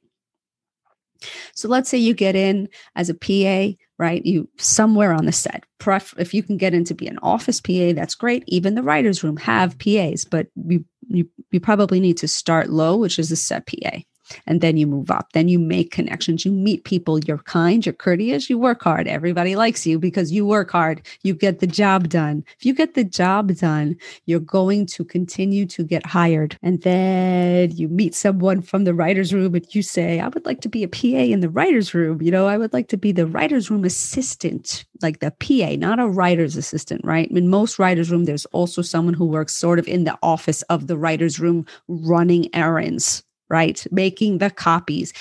So 1.55 1.69
let's 1.69 1.89
say 1.89 1.99
you 1.99 2.15
get 2.15 2.35
in 2.35 2.69
as 2.97 3.11
a 3.11 3.15
PA, 3.15 3.77
right? 3.99 4.25
You 4.25 4.49
somewhere 4.57 5.13
on 5.13 5.27
the 5.27 5.33
set. 5.33 5.65
Pref- 5.79 6.15
if 6.19 6.33
you 6.33 6.43
can 6.43 6.57
get 6.57 6.75
in 6.75 6.85
to 6.85 6.95
be 6.95 7.07
an 7.09 7.19
office 7.19 7.61
PA, 7.61 7.93
that's 7.95 8.15
great. 8.15 8.45
Even 8.47 8.75
the 8.75 8.83
writers' 8.83 9.25
room 9.25 9.37
have 9.39 9.79
PAs, 9.79 10.25
but 10.25 10.47
you 10.67 10.85
you 11.09 11.29
you 11.51 11.61
probably 11.61 12.01
need 12.01 12.19
to 12.19 12.29
start 12.29 12.71
low, 12.71 12.97
which 12.97 13.19
is 13.19 13.33
a 13.33 13.37
set 13.37 13.67
PA 13.67 13.99
and 14.47 14.61
then 14.61 14.77
you 14.77 14.87
move 14.87 15.11
up. 15.11 15.33
Then 15.33 15.49
you 15.49 15.59
make 15.59 15.91
connections. 15.91 16.45
You 16.45 16.53
meet 16.53 16.85
people. 16.85 17.19
You're 17.21 17.39
kind. 17.39 17.85
You're 17.85 17.93
courteous. 17.93 18.49
You 18.49 18.59
work 18.59 18.83
hard. 18.83 19.09
Everybody 19.09 19.57
likes 19.57 19.87
you 19.87 19.99
because 19.99 20.33
you 20.33 20.47
work 20.47 20.71
hard. 20.71 21.03
You 21.23 21.35
get 21.35 21.61
the 21.61 21.67
job 21.67 22.09
done. 22.09 22.45
If 22.59 22.65
you 22.65 22.75
get 22.75 22.95
the 22.95 23.05
job 23.05 23.53
done 23.55 23.97
you're 24.27 24.41
going 24.41 24.87
to 24.87 25.05
continue 25.05 25.67
to 25.67 25.85
get 25.85 26.05
hired. 26.07 26.57
And 26.63 26.83
then 26.83 27.71
you 27.73 27.89
meet 27.89 28.15
someone 28.15 28.63
from 28.63 28.85
the 28.85 28.95
writers 28.95 29.33
room 29.33 29.55
and 29.55 29.75
you 29.75 29.83
say 29.83 30.21
i 30.21 30.29
would 30.29 30.45
like 30.47 30.61
to 30.63 30.69
be 30.69 30.83
a 30.83 30.89
pa 30.89 31.07
in 31.07 31.41
the 31.41 31.49
writers 31.49 31.95
room. 31.95 32.23
You 32.23 32.31
know 32.31 32.47
i 32.47 32.57
would 32.59 32.73
like 32.73 32.89
to 32.89 32.97
be 32.97 33.13
the 33.13 33.27
writers 33.27 33.71
room 33.71 33.85
assistant 33.85 34.85
like 35.03 35.21
the 35.21 35.31
pa 35.31 35.77
not 35.77 36.01
a 36.01 36.09
writer's 36.09 36.57
assistant 36.57 37.01
right? 37.05 37.31
In 37.31 37.49
most 37.49 37.79
writers 37.79 38.11
room 38.11 38.25
there's 38.25 38.47
also 38.47 38.83
someone 38.83 39.15
who 39.15 39.27
works 39.27 39.55
sort 39.55 39.79
of 39.79 39.89
in 39.89 40.05
the 40.05 40.19
office 40.23 40.63
of 40.63 40.87
the 40.87 40.99
writers 40.99 41.41
room 41.41 41.67
running 41.89 42.55
errands 42.55 43.23
right? 43.49 43.87
Making 43.91 44.39
the 44.39 44.51
copies, 44.51 45.13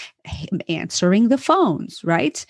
answering 0.68 1.30
the 1.30 1.38
phones, 1.38 2.04
right? 2.04 2.46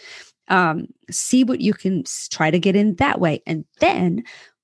Um, 0.48 0.88
see 1.10 1.43
what 1.43 1.62
you 1.62 1.74
can 1.74 2.03
try 2.29 2.51
to 2.51 2.60
get 2.60 2.75
in 2.75 2.96
that 2.96 3.19
way. 3.19 3.41
And 3.46 3.65
then 3.79 4.24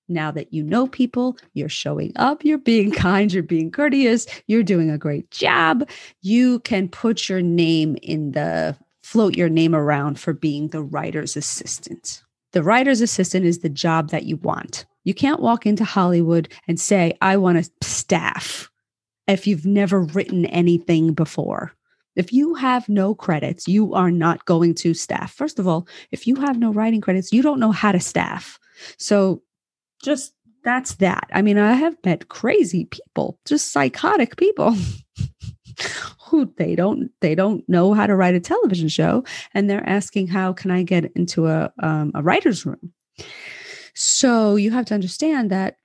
now 0.10 0.32
that 0.32 0.54
you 0.54 0.64
know 0.64 0.88
people, 0.88 1.38
you're 1.54 1.70
showing 1.70 2.14
up, 2.16 2.44
you're 2.44 2.58
being 2.58 2.92
kind, 2.94 3.32
you're 3.32 3.44
being 3.44 3.72
courteous, 3.72 4.26
you're 4.48 4.64
doing 4.64 4.90
a 4.90 4.98
great 4.98 5.30
job, 5.32 5.88
you 6.22 6.60
can 6.60 6.88
put 6.88 7.30
your 7.30 7.42
name 7.42 7.98
in 8.02 8.32
the 8.32 8.78
float 9.04 9.36
your 9.36 9.50
name 9.50 9.76
around 9.76 10.20
for 10.20 10.34
being 10.34 10.70
the 10.70 10.82
writer's 10.82 11.36
assistant. 11.36 12.24
The 12.54 12.64
writer's 12.64 13.02
assistant 13.02 13.46
is 13.46 13.60
the 13.60 13.70
job 13.70 14.10
that 14.10 14.24
you 14.24 14.38
want. 14.38 14.86
You 15.04 15.14
can't 15.14 15.42
walk 15.42 15.66
into 15.66 15.84
Hollywood 15.84 16.52
and 16.68 16.80
say, 16.80 17.18
I 17.22 17.36
want 17.38 17.58
a 17.58 17.70
staff 17.86 18.72
if 19.28 19.48
you've 19.48 19.66
never 19.66 20.02
written 20.02 20.46
anything 20.48 21.14
before. 21.14 21.74
If 22.16 22.32
you 22.32 22.54
have 22.56 22.88
no 22.90 23.16
credits, 23.16 23.68
you 23.68 23.94
are 23.94 24.12
not 24.12 24.46
going 24.46 24.76
to 24.76 24.94
staff. 24.94 25.34
First 25.34 25.58
of 25.58 25.68
all, 25.68 25.88
if 26.12 26.28
you 26.28 26.36
have 26.36 26.60
no 26.60 26.72
writing 26.72 27.02
credits, 27.02 27.32
you 27.32 27.42
don't 27.42 27.60
know 27.60 27.72
how 27.72 27.92
to 27.92 28.00
staff. 28.00 28.60
So 28.98 29.42
just 30.04 30.34
that's 30.64 30.96
that. 30.96 31.28
I 31.34 31.42
mean, 31.42 31.58
I 31.58 31.74
have 31.74 31.98
met 32.06 32.30
crazy 32.30 32.86
people, 32.86 33.40
just 33.46 33.72
psychotic 33.72 34.38
people. 34.38 34.76
who 36.28 36.52
they 36.58 36.76
don't 36.76 37.10
they 37.22 37.34
don't 37.34 37.68
know 37.68 37.94
how 37.94 38.06
to 38.06 38.16
write 38.16 38.36
a 38.36 38.40
television 38.40 38.88
show 38.88 39.24
and 39.56 39.68
they're 39.68 39.88
asking 39.90 40.28
how 40.28 40.54
can 40.54 40.70
i 40.70 40.84
get 40.84 41.12
into 41.16 41.48
a 41.48 41.72
um, 41.80 42.12
a 42.14 42.22
writer's 42.22 42.64
room 42.64 42.94
so 43.96 44.56
you 44.56 44.70
have 44.70 44.86
to 44.86 44.94
understand 44.94 45.50
that 45.50 45.78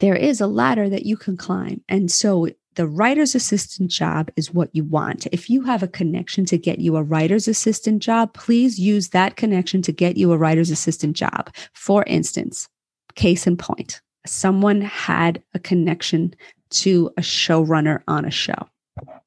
there 0.00 0.16
is 0.16 0.40
a 0.40 0.46
ladder 0.46 0.88
that 0.88 1.06
you 1.06 1.16
can 1.16 1.36
climb. 1.36 1.82
And 1.88 2.10
so 2.10 2.48
the 2.74 2.86
writer's 2.86 3.34
assistant 3.34 3.90
job 3.90 4.30
is 4.36 4.54
what 4.54 4.70
you 4.72 4.84
want. 4.84 5.26
If 5.32 5.50
you 5.50 5.62
have 5.62 5.82
a 5.82 5.88
connection 5.88 6.44
to 6.46 6.56
get 6.56 6.78
you 6.78 6.96
a 6.96 7.02
writer's 7.02 7.48
assistant 7.48 8.02
job, 8.02 8.32
please 8.34 8.78
use 8.78 9.08
that 9.08 9.36
connection 9.36 9.82
to 9.82 9.92
get 9.92 10.16
you 10.16 10.32
a 10.32 10.38
writer's 10.38 10.70
assistant 10.70 11.16
job. 11.16 11.52
For 11.72 12.04
instance, 12.06 12.68
case 13.16 13.46
in 13.46 13.56
point, 13.56 14.00
someone 14.26 14.80
had 14.80 15.42
a 15.54 15.58
connection 15.58 16.34
to 16.70 17.10
a 17.16 17.20
showrunner 17.20 18.02
on 18.06 18.24
a 18.24 18.30
show. 18.30 18.68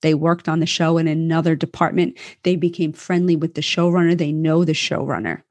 They 0.01 0.13
worked 0.13 0.47
on 0.47 0.59
the 0.59 0.65
show 0.65 0.97
in 0.97 1.07
another 1.07 1.55
department. 1.55 2.17
They 2.43 2.55
became 2.55 2.93
friendly 2.93 3.35
with 3.35 3.55
the 3.55 3.61
showrunner. 3.61 4.17
They 4.17 4.31
know 4.31 4.63
the 4.63 4.73
showrunner 4.73 5.41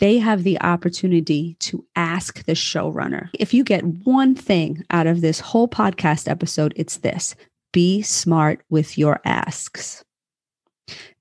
they 0.00 0.18
have 0.18 0.42
the 0.42 0.60
opportunity 0.60 1.56
to 1.60 1.86
ask 1.94 2.44
the 2.44 2.52
showrunner. 2.52 3.28
If 3.38 3.54
you 3.54 3.62
get 3.64 3.84
one 3.84 4.34
thing 4.34 4.84
out 4.90 5.06
of 5.06 5.20
this 5.20 5.40
whole 5.40 5.68
podcast 5.68 6.28
episode, 6.28 6.72
it's 6.76 6.98
this 6.98 7.36
be 7.72 8.02
smart 8.02 8.62
with 8.68 8.98
your 8.98 9.20
asks. 9.24 10.02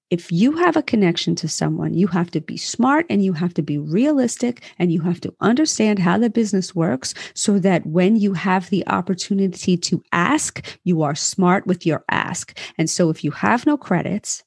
if 0.10 0.32
you 0.32 0.54
have 0.54 0.76
a 0.76 0.82
connection 0.82 1.36
to 1.36 1.48
someone, 1.48 1.94
you 1.94 2.08
have 2.08 2.32
to 2.32 2.42
be 2.42 2.58
smart 2.58 3.06
and 3.10 3.24
you 3.24 3.34
have 3.34 3.54
to 3.54 3.62
be 3.62 3.78
realistic 3.78 4.64
and 4.80 4.92
you 4.92 5.02
have 5.02 5.22
to 5.22 5.34
understand 5.40 6.00
how 6.00 6.18
the 6.18 6.30
business 6.30 6.74
works 6.74 7.14
so 7.36 7.60
that 7.60 7.86
when 7.86 8.16
you 8.16 8.34
have 8.34 8.70
the 8.70 8.86
opportunity 8.88 9.78
to 9.78 10.04
ask, 10.12 10.66
you 10.84 11.04
are 11.04 11.16
smart 11.16 11.68
with 11.68 11.86
your 11.86 12.04
ask. 12.10 12.58
And 12.78 12.90
so 12.90 13.10
if 13.10 13.24
you 13.24 13.32
have 13.32 13.66
no 13.68 13.78
credits, 13.78 14.44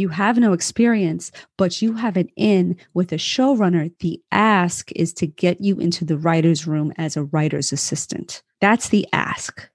you 0.00 0.08
have 0.08 0.38
no 0.38 0.52
experience, 0.52 1.30
but 1.56 1.80
you 1.80 1.94
have 1.94 2.16
an 2.16 2.28
in 2.36 2.76
with 2.94 3.12
a 3.12 3.16
showrunner, 3.16 3.92
the 4.00 4.20
ask 4.32 4.90
is 4.92 5.12
to 5.14 5.26
get 5.26 5.60
you 5.60 5.78
into 5.78 6.04
the 6.04 6.18
writer's 6.18 6.66
room 6.66 6.92
as 6.96 7.16
a 7.16 7.24
writer's 7.24 7.72
assistant. 7.72 8.42
That's 8.60 8.88
the 8.88 9.06
ask 9.12 9.70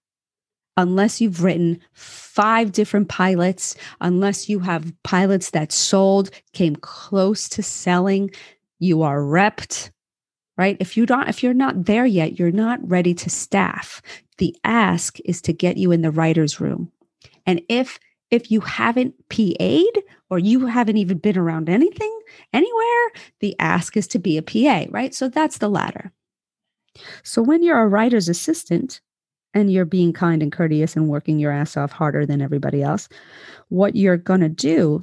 unless 0.77 1.21
you've 1.21 1.43
written 1.43 1.79
five 1.93 2.71
different 2.71 3.07
pilots, 3.09 3.75
unless 4.01 4.49
you 4.49 4.59
have 4.59 4.93
pilots 5.03 5.51
that 5.51 5.71
sold, 5.71 6.29
came 6.53 6.75
close 6.75 7.47
to 7.49 7.63
selling, 7.63 8.31
you 8.79 9.01
are 9.01 9.19
repped, 9.19 9.91
right? 10.57 10.77
If 10.79 10.97
you 10.97 11.05
don't, 11.05 11.29
if 11.29 11.43
you're 11.43 11.53
not 11.53 11.85
there 11.85 12.05
yet, 12.05 12.37
you're 12.37 12.51
not 12.51 12.79
ready 12.87 13.13
to 13.15 13.29
staff. 13.29 14.01
The 14.37 14.55
ask 14.63 15.17
is 15.23 15.41
to 15.43 15.53
get 15.53 15.77
you 15.77 15.91
in 15.91 16.01
the 16.01 16.11
writer's 16.11 16.59
room. 16.59 16.91
And 17.45 17.61
if 17.69 17.99
if 18.31 18.51
you 18.51 18.59
haven't 18.59 19.13
PA'd 19.29 20.03
or 20.29 20.39
you 20.39 20.65
haven't 20.65 20.97
even 20.97 21.17
been 21.17 21.37
around 21.37 21.69
anything 21.69 22.19
anywhere, 22.53 23.11
the 23.39 23.55
ask 23.59 23.95
is 23.95 24.07
to 24.09 24.19
be 24.19 24.37
a 24.37 24.41
PA, 24.41 24.85
right? 24.89 25.13
So 25.13 25.29
that's 25.29 25.59
the 25.59 25.69
ladder. 25.69 26.11
So 27.23 27.41
when 27.41 27.63
you're 27.63 27.81
a 27.81 27.87
writer's 27.87 28.29
assistant, 28.29 29.01
and 29.55 29.71
you're 29.71 29.85
being 29.85 30.13
kind 30.13 30.43
and 30.43 30.51
courteous 30.51 30.95
and 30.95 31.07
working 31.07 31.39
your 31.39 31.51
ass 31.51 31.77
off 31.77 31.91
harder 31.91 32.25
than 32.25 32.41
everybody 32.41 32.83
else, 32.83 33.07
what 33.69 33.95
you're 33.95 34.17
going 34.17 34.41
to 34.41 34.49
do 34.49 35.01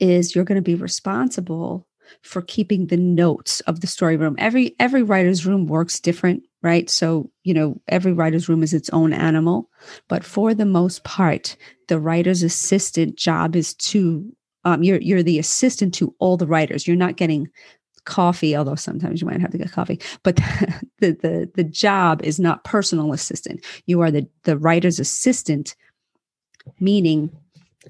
is 0.00 0.34
you're 0.34 0.44
going 0.44 0.56
to 0.56 0.62
be 0.62 0.74
responsible 0.74 1.86
for 2.22 2.42
keeping 2.42 2.88
the 2.88 2.96
notes 2.96 3.60
of 3.60 3.80
the 3.80 3.86
story 3.86 4.16
room. 4.16 4.34
Every 4.38 4.74
every 4.80 5.02
writer's 5.02 5.46
room 5.46 5.66
works 5.66 6.00
different, 6.00 6.42
right? 6.62 6.88
So, 6.88 7.30
you 7.42 7.54
know, 7.54 7.80
every 7.88 8.12
writer's 8.12 8.48
room 8.48 8.62
is 8.62 8.72
its 8.72 8.90
own 8.90 9.12
animal, 9.12 9.68
but 10.08 10.24
for 10.24 10.54
the 10.54 10.66
most 10.66 11.04
part, 11.04 11.56
the 11.88 11.98
writer's 11.98 12.42
assistant 12.42 13.16
job 13.16 13.56
is 13.56 13.74
to 13.74 14.32
um, 14.64 14.82
you're 14.82 15.00
you're 15.00 15.24
the 15.24 15.40
assistant 15.40 15.92
to 15.94 16.14
all 16.20 16.36
the 16.36 16.46
writers. 16.46 16.86
You're 16.86 16.96
not 16.96 17.16
getting 17.16 17.50
coffee, 18.04 18.56
although 18.56 18.74
sometimes 18.74 19.20
you 19.20 19.26
might 19.26 19.40
have 19.40 19.50
to 19.50 19.58
get 19.58 19.72
coffee, 19.72 20.00
but 20.22 20.36
the, 20.98 21.12
the, 21.12 21.50
the 21.54 21.64
job 21.64 22.22
is 22.22 22.40
not 22.40 22.64
personal 22.64 23.12
assistant. 23.12 23.64
You 23.86 24.00
are 24.00 24.10
the, 24.10 24.26
the 24.42 24.58
writer's 24.58 24.98
assistant, 24.98 25.76
meaning 26.80 27.30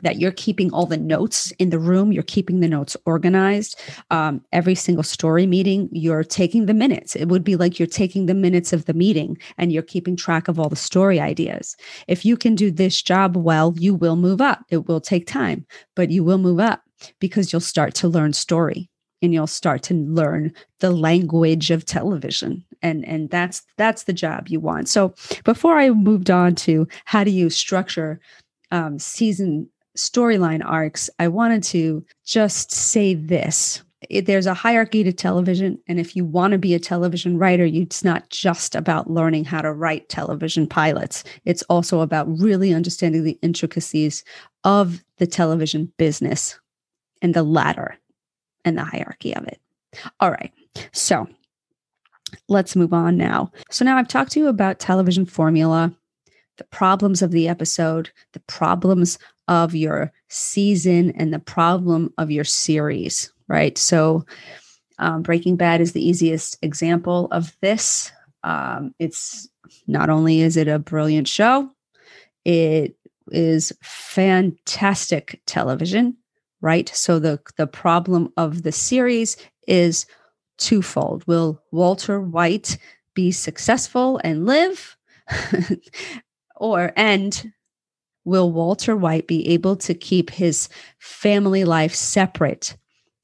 that 0.01 0.19
you're 0.19 0.33
keeping 0.33 0.73
all 0.73 0.87
the 0.87 0.97
notes 0.97 1.53
in 1.59 1.71
the 1.71 1.79
room, 1.79 2.13
you're 2.13 2.23
keeping 2.23 2.61
the 2.61 2.69
notes 2.69 2.97
organized. 3.05 3.79
Um, 4.11 4.43
every 4.53 4.75
single 4.75 5.03
story 5.03 5.47
meeting, 5.47 5.89
you're 5.93 6.25
taking 6.25 6.67
the 6.67 6.75
minutes. 6.75 7.15
It 7.15 7.27
would 7.27 7.45
be 7.45 7.57
like 7.57 7.79
you're 7.79 7.87
taking 7.87 8.27
the 8.27 8.35
minutes 8.35 8.73
of 8.73 8.87
the 8.87 8.95
meeting 8.95 9.39
and 9.59 9.73
you're 9.73 9.83
keeping 9.83 10.17
track 10.17 10.49
of 10.49 10.59
all 10.59 10.69
the 10.69 10.77
story 10.77 11.21
ideas. 11.21 11.77
If 12.09 12.25
you 12.25 12.37
can 12.37 12.55
do 12.55 12.71
this 12.71 13.03
job 13.03 13.37
well, 13.37 13.75
you 13.77 13.95
will 13.95 14.17
move 14.17 14.41
up. 14.41 14.65
It 14.71 14.89
will 14.89 15.01
take 15.01 15.27
time, 15.27 15.67
but 15.95 16.11
you 16.11 16.25
will 16.25 16.39
move 16.39 16.61
up 16.61 16.83
because 17.19 17.53
you'll 17.53 17.61
start 17.61 17.95
to 17.97 18.09
learn 18.09 18.33
story 18.33 18.89
and 19.21 19.33
you'll 19.33 19.47
start 19.47 19.83
to 19.85 19.95
learn 19.95 20.53
the 20.81 20.91
language 20.91 21.71
of 21.71 21.85
television 21.85 22.65
and 22.83 23.05
and 23.07 23.31
that's 23.31 23.63
that's 23.77 24.05
the 24.05 24.13
job 24.13 24.49
you 24.49 24.61
want 24.61 24.89
so 24.89 25.15
before 25.45 25.79
i 25.79 25.89
moved 25.91 26.31
on 26.31 26.55
to 26.55 26.87
how 27.05 27.23
do 27.25 27.31
you 27.31 27.49
structure 27.49 28.21
um, 28.73 28.99
season 28.99 29.69
storyline 29.97 30.65
arcs 30.65 31.11
i 31.19 31.29
wanted 31.29 31.63
to 31.63 32.05
just 32.25 32.73
say 32.73 33.15
this 33.15 33.83
it, 34.11 34.27
there's 34.27 34.47
a 34.47 34.55
hierarchy 34.55 35.05
to 35.05 35.13
television 35.13 35.79
and 35.87 36.01
if 36.01 36.17
you 36.17 36.25
want 36.25 36.53
to 36.53 36.59
be 36.59 36.75
a 36.75 36.79
television 36.79 37.39
writer 37.39 37.65
it's 37.65 38.03
not 38.03 38.29
just 38.31 38.75
about 38.75 39.11
learning 39.11 39.45
how 39.45 39.61
to 39.61 39.73
write 39.73 40.09
television 40.09 40.67
pilots 40.67 41.25
it's 41.45 41.63
also 41.65 42.01
about 42.01 42.27
really 42.41 42.73
understanding 42.73 43.23
the 43.23 43.39
intricacies 43.43 44.25
of 44.65 45.05
the 45.19 45.27
television 45.27 45.93
business 45.99 46.59
and 47.21 47.35
the 47.35 47.43
ladder 47.43 47.97
and 48.65 48.77
the 48.77 48.85
hierarchy 48.85 49.35
of 49.35 49.47
it. 49.47 49.61
All 50.21 50.31
right. 50.31 50.53
So 50.93 51.29
let's 52.49 52.77
move 52.77 52.93
on 52.93 53.17
now. 53.17 53.51
So 53.71 53.85
now 53.85 53.97
I've 53.97 54.09
talked 54.09 54.33
to 54.33 54.41
you 54.41 54.49
about 54.49 54.78
television 54.78 55.26
formula, 55.26 55.95
the 56.59 56.65
problems 56.65 57.23
of 57.23 57.31
the 57.31 57.49
episode, 57.49 58.11
the 58.33 58.41
problems 58.41 59.19
of 59.49 59.75
your 59.75 60.13
season, 60.28 61.13
and 61.13 61.33
the 61.33 61.39
problem 61.39 62.13
of 62.19 62.31
your 62.31 62.45
series, 62.45 63.33
right? 63.49 63.76
So 63.76 64.25
um, 64.99 65.23
Breaking 65.23 65.57
Bad 65.57 65.81
is 65.81 65.93
the 65.93 66.07
easiest 66.07 66.59
example 66.63 67.28
of 67.33 67.57
this. 67.61 68.13
Um, 68.45 68.95
it's 68.99 69.49
not 69.87 70.11
only 70.11 70.41
is 70.41 70.57
it 70.57 70.69
a 70.69 70.78
brilliant 70.78 71.28
show, 71.28 71.71
it 72.45 72.97
is 73.31 73.73
fantastic 73.83 75.41
television 75.47 76.17
right? 76.63 76.89
So 76.95 77.19
the 77.19 77.41
the 77.59 77.67
problem 77.67 78.33
of 78.39 78.63
the 78.63 78.73
series 78.73 79.37
is 79.69 80.07
twofold. 80.57 81.26
Will 81.26 81.61
Walter 81.71 82.21
White 82.21 82.78
be 83.15 83.31
successful 83.31 84.19
and 84.25 84.47
live? 84.47 84.97
or 86.57 86.93
and 86.97 87.52
will 88.25 88.50
Walter 88.52 88.97
White 88.97 89.26
be 89.26 89.49
able 89.49 89.76
to 89.76 89.95
keep 89.95 90.30
his 90.30 90.69
family 90.99 91.65
life 91.65 91.95
separate 91.95 92.76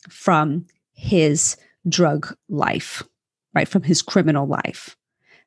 from 0.09 0.67
his 0.95 1.57
drug 1.89 2.35
life, 2.49 3.03
right? 3.55 3.69
From 3.69 3.83
his 3.83 4.03
criminal 4.03 4.47
life. 4.47 4.97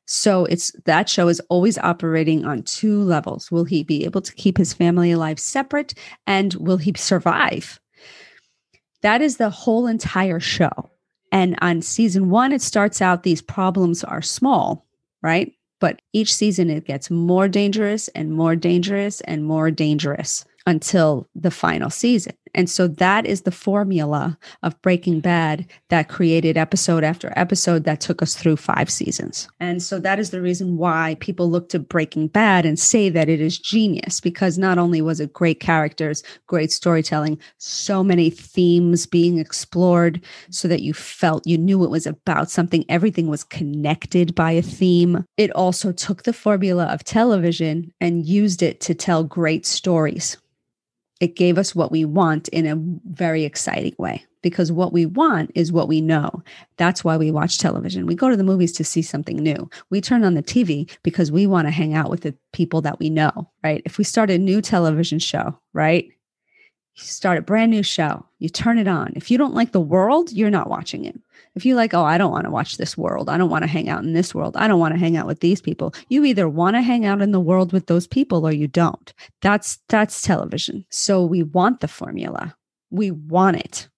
So 0.06 0.44
it's 0.46 0.72
that 0.84 1.08
show 1.08 1.28
is 1.28 1.40
always 1.48 1.78
operating 1.78 2.44
on 2.44 2.62
two 2.64 3.02
levels. 3.02 3.50
Will 3.50 3.64
he 3.64 3.84
be 3.84 4.04
able 4.04 4.20
to 4.22 4.34
keep 4.34 4.58
his 4.58 4.72
family 4.72 5.14
life 5.14 5.38
separate 5.38 5.94
and 6.26 6.54
will 6.54 6.78
he 6.78 6.92
survive 6.96 7.80
that 9.02 9.20
is 9.20 9.36
the 9.36 9.50
whole 9.50 9.86
entire 9.86 10.40
show. 10.40 10.90
And 11.30 11.58
on 11.60 11.82
season 11.82 12.30
one, 12.30 12.52
it 12.52 12.62
starts 12.62 13.02
out 13.02 13.22
these 13.22 13.42
problems 13.42 14.02
are 14.04 14.22
small, 14.22 14.86
right? 15.22 15.52
But 15.82 16.00
each 16.12 16.32
season 16.32 16.70
it 16.70 16.84
gets 16.84 17.10
more 17.10 17.48
dangerous 17.48 18.06
and 18.14 18.30
more 18.32 18.54
dangerous 18.54 19.20
and 19.22 19.44
more 19.44 19.72
dangerous 19.72 20.44
until 20.64 21.28
the 21.34 21.50
final 21.50 21.90
season. 21.90 22.34
And 22.54 22.68
so 22.68 22.86
that 22.86 23.26
is 23.26 23.42
the 23.42 23.50
formula 23.50 24.38
of 24.62 24.80
Breaking 24.82 25.20
Bad 25.20 25.66
that 25.88 26.08
created 26.08 26.56
episode 26.56 27.04
after 27.04 27.32
episode 27.36 27.84
that 27.84 28.00
took 28.00 28.22
us 28.22 28.34
through 28.34 28.56
five 28.56 28.90
seasons. 28.90 29.48
And 29.58 29.82
so 29.82 29.98
that 30.00 30.18
is 30.18 30.30
the 30.30 30.42
reason 30.42 30.76
why 30.76 31.16
people 31.20 31.50
look 31.50 31.68
to 31.70 31.78
Breaking 31.78 32.28
Bad 32.28 32.66
and 32.66 32.78
say 32.78 33.08
that 33.08 33.28
it 33.28 33.40
is 33.40 33.58
genius 33.58 34.20
because 34.20 34.58
not 34.58 34.78
only 34.78 35.00
was 35.00 35.20
it 35.20 35.32
great 35.32 35.60
characters, 35.60 36.22
great 36.46 36.70
storytelling, 36.70 37.38
so 37.58 38.04
many 38.04 38.28
themes 38.30 39.06
being 39.06 39.38
explored 39.38 40.20
so 40.50 40.68
that 40.68 40.82
you 40.82 40.92
felt 40.92 41.46
you 41.46 41.56
knew 41.56 41.84
it 41.84 41.90
was 41.90 42.06
about 42.06 42.50
something, 42.50 42.84
everything 42.88 43.28
was 43.28 43.44
connected 43.44 44.34
by 44.34 44.52
a 44.52 44.62
theme. 44.62 45.24
It 45.36 45.50
also 45.52 45.92
took 45.92 46.24
the 46.24 46.32
formula 46.32 46.86
of 46.86 47.04
television 47.04 47.92
and 48.00 48.26
used 48.26 48.62
it 48.62 48.80
to 48.82 48.94
tell 48.94 49.24
great 49.24 49.64
stories 49.64 50.36
it 51.22 51.36
gave 51.36 51.56
us 51.56 51.72
what 51.72 51.92
we 51.92 52.04
want 52.04 52.48
in 52.48 52.66
a 52.66 52.74
very 53.14 53.44
exciting 53.44 53.94
way 53.96 54.26
because 54.42 54.72
what 54.72 54.92
we 54.92 55.06
want 55.06 55.52
is 55.54 55.70
what 55.70 55.86
we 55.86 56.00
know. 56.00 56.42
That's 56.78 57.04
why 57.04 57.16
we 57.16 57.30
watch 57.30 57.58
television. 57.58 58.06
We 58.06 58.16
go 58.16 58.28
to 58.28 58.36
the 58.36 58.42
movies 58.42 58.72
to 58.72 58.84
see 58.84 59.02
something 59.02 59.36
new. 59.36 59.70
We 59.88 60.00
turn 60.00 60.24
on 60.24 60.34
the 60.34 60.42
TV 60.42 60.90
because 61.04 61.30
we 61.30 61.46
want 61.46 61.68
to 61.68 61.70
hang 61.70 61.94
out 61.94 62.10
with 62.10 62.22
the 62.22 62.34
people 62.52 62.80
that 62.80 62.98
we 62.98 63.08
know, 63.08 63.48
right? 63.62 63.82
If 63.84 63.98
we 63.98 64.04
start 64.04 64.32
a 64.32 64.36
new 64.36 64.60
television 64.60 65.20
show, 65.20 65.56
right? 65.72 66.06
You 66.96 67.04
start 67.04 67.38
a 67.38 67.42
brand 67.42 67.70
new 67.70 67.84
show, 67.84 68.26
you 68.40 68.48
turn 68.48 68.76
it 68.76 68.88
on. 68.88 69.12
If 69.14 69.30
you 69.30 69.38
don't 69.38 69.54
like 69.54 69.70
the 69.70 69.80
world, 69.80 70.32
you're 70.32 70.50
not 70.50 70.68
watching 70.68 71.04
it. 71.04 71.18
If 71.54 71.66
you 71.66 71.74
like, 71.74 71.92
oh, 71.92 72.04
I 72.04 72.16
don't 72.16 72.32
want 72.32 72.44
to 72.44 72.50
watch 72.50 72.78
this 72.78 72.96
world. 72.96 73.28
I 73.28 73.36
don't 73.36 73.50
want 73.50 73.62
to 73.62 73.70
hang 73.70 73.88
out 73.88 74.02
in 74.02 74.14
this 74.14 74.34
world. 74.34 74.56
I 74.56 74.66
don't 74.66 74.80
want 74.80 74.94
to 74.94 75.00
hang 75.00 75.16
out 75.16 75.26
with 75.26 75.40
these 75.40 75.60
people. 75.60 75.94
You 76.08 76.24
either 76.24 76.48
want 76.48 76.76
to 76.76 76.82
hang 76.82 77.04
out 77.04 77.20
in 77.20 77.32
the 77.32 77.40
world 77.40 77.72
with 77.72 77.86
those 77.86 78.06
people 78.06 78.46
or 78.46 78.52
you 78.52 78.68
don't. 78.68 79.12
That's 79.42 79.78
that's 79.88 80.22
television. 80.22 80.86
So 80.90 81.24
we 81.24 81.42
want 81.42 81.80
the 81.80 81.88
formula. 81.88 82.56
We 82.90 83.10
want 83.10 83.56
it. 83.56 83.88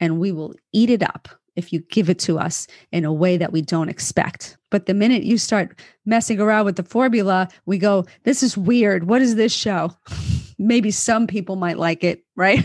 And 0.00 0.18
we 0.18 0.32
will 0.32 0.54
eat 0.72 0.90
it 0.90 1.02
up 1.02 1.28
if 1.54 1.72
you 1.72 1.80
give 1.80 2.10
it 2.10 2.18
to 2.18 2.38
us 2.38 2.66
in 2.90 3.04
a 3.04 3.12
way 3.12 3.36
that 3.36 3.52
we 3.52 3.62
don't 3.62 3.88
expect. 3.88 4.56
But 4.70 4.86
the 4.86 4.94
minute 4.94 5.22
you 5.22 5.38
start 5.38 5.78
messing 6.04 6.40
around 6.40 6.64
with 6.64 6.76
the 6.76 6.82
formula, 6.82 7.48
we 7.66 7.78
go, 7.78 8.06
this 8.24 8.42
is 8.42 8.56
weird. 8.56 9.06
What 9.06 9.22
is 9.22 9.36
this 9.36 9.52
show? 9.52 9.94
Maybe 10.58 10.90
some 10.90 11.26
people 11.26 11.56
might 11.56 11.78
like 11.78 12.02
it, 12.02 12.24
right? 12.34 12.64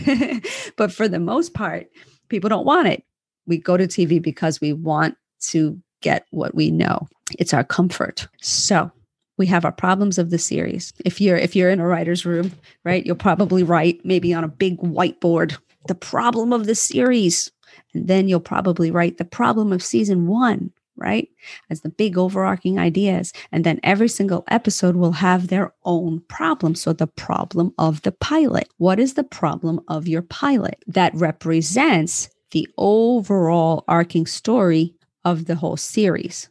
but 0.76 0.90
for 0.90 1.06
the 1.06 1.20
most 1.20 1.54
part, 1.54 1.88
people 2.28 2.48
don't 2.48 2.66
want 2.66 2.88
it 2.88 3.04
we 3.48 3.58
go 3.58 3.76
to 3.76 3.88
TV 3.88 4.22
because 4.22 4.60
we 4.60 4.72
want 4.72 5.16
to 5.40 5.80
get 6.00 6.26
what 6.30 6.54
we 6.54 6.70
know. 6.70 7.08
It's 7.38 7.52
our 7.54 7.64
comfort. 7.64 8.28
So, 8.40 8.92
we 9.38 9.46
have 9.46 9.64
our 9.64 9.72
problems 9.72 10.18
of 10.18 10.30
the 10.30 10.38
series. 10.38 10.92
If 11.04 11.20
you're 11.20 11.36
if 11.36 11.56
you're 11.56 11.70
in 11.70 11.80
a 11.80 11.86
writer's 11.86 12.26
room, 12.26 12.52
right, 12.84 13.06
you'll 13.06 13.16
probably 13.16 13.62
write 13.62 14.04
maybe 14.04 14.34
on 14.34 14.44
a 14.44 14.48
big 14.48 14.78
whiteboard 14.78 15.56
the 15.86 15.94
problem 15.94 16.52
of 16.52 16.66
the 16.66 16.74
series. 16.74 17.50
And 17.94 18.08
then 18.08 18.28
you'll 18.28 18.40
probably 18.40 18.90
write 18.90 19.16
the 19.16 19.24
problem 19.24 19.72
of 19.72 19.82
season 19.82 20.26
one, 20.26 20.70
right? 20.96 21.28
As 21.70 21.80
the 21.80 21.88
big 21.88 22.18
overarching 22.18 22.78
ideas. 22.78 23.32
And 23.52 23.64
then 23.64 23.80
every 23.82 24.08
single 24.08 24.44
episode 24.48 24.96
will 24.96 25.12
have 25.12 25.48
their 25.48 25.72
own 25.84 26.20
problem. 26.28 26.74
So 26.74 26.92
the 26.92 27.06
problem 27.06 27.72
of 27.78 28.02
the 28.02 28.12
pilot. 28.12 28.68
What 28.76 28.98
is 28.98 29.14
the 29.14 29.24
problem 29.24 29.80
of 29.88 30.06
your 30.06 30.22
pilot 30.22 30.82
that 30.86 31.14
represents 31.14 32.28
the 32.50 32.68
overall 32.78 33.84
arcing 33.88 34.26
story 34.26 34.94
of 35.24 35.46
the 35.46 35.54
whole 35.54 35.76
series? 35.76 36.48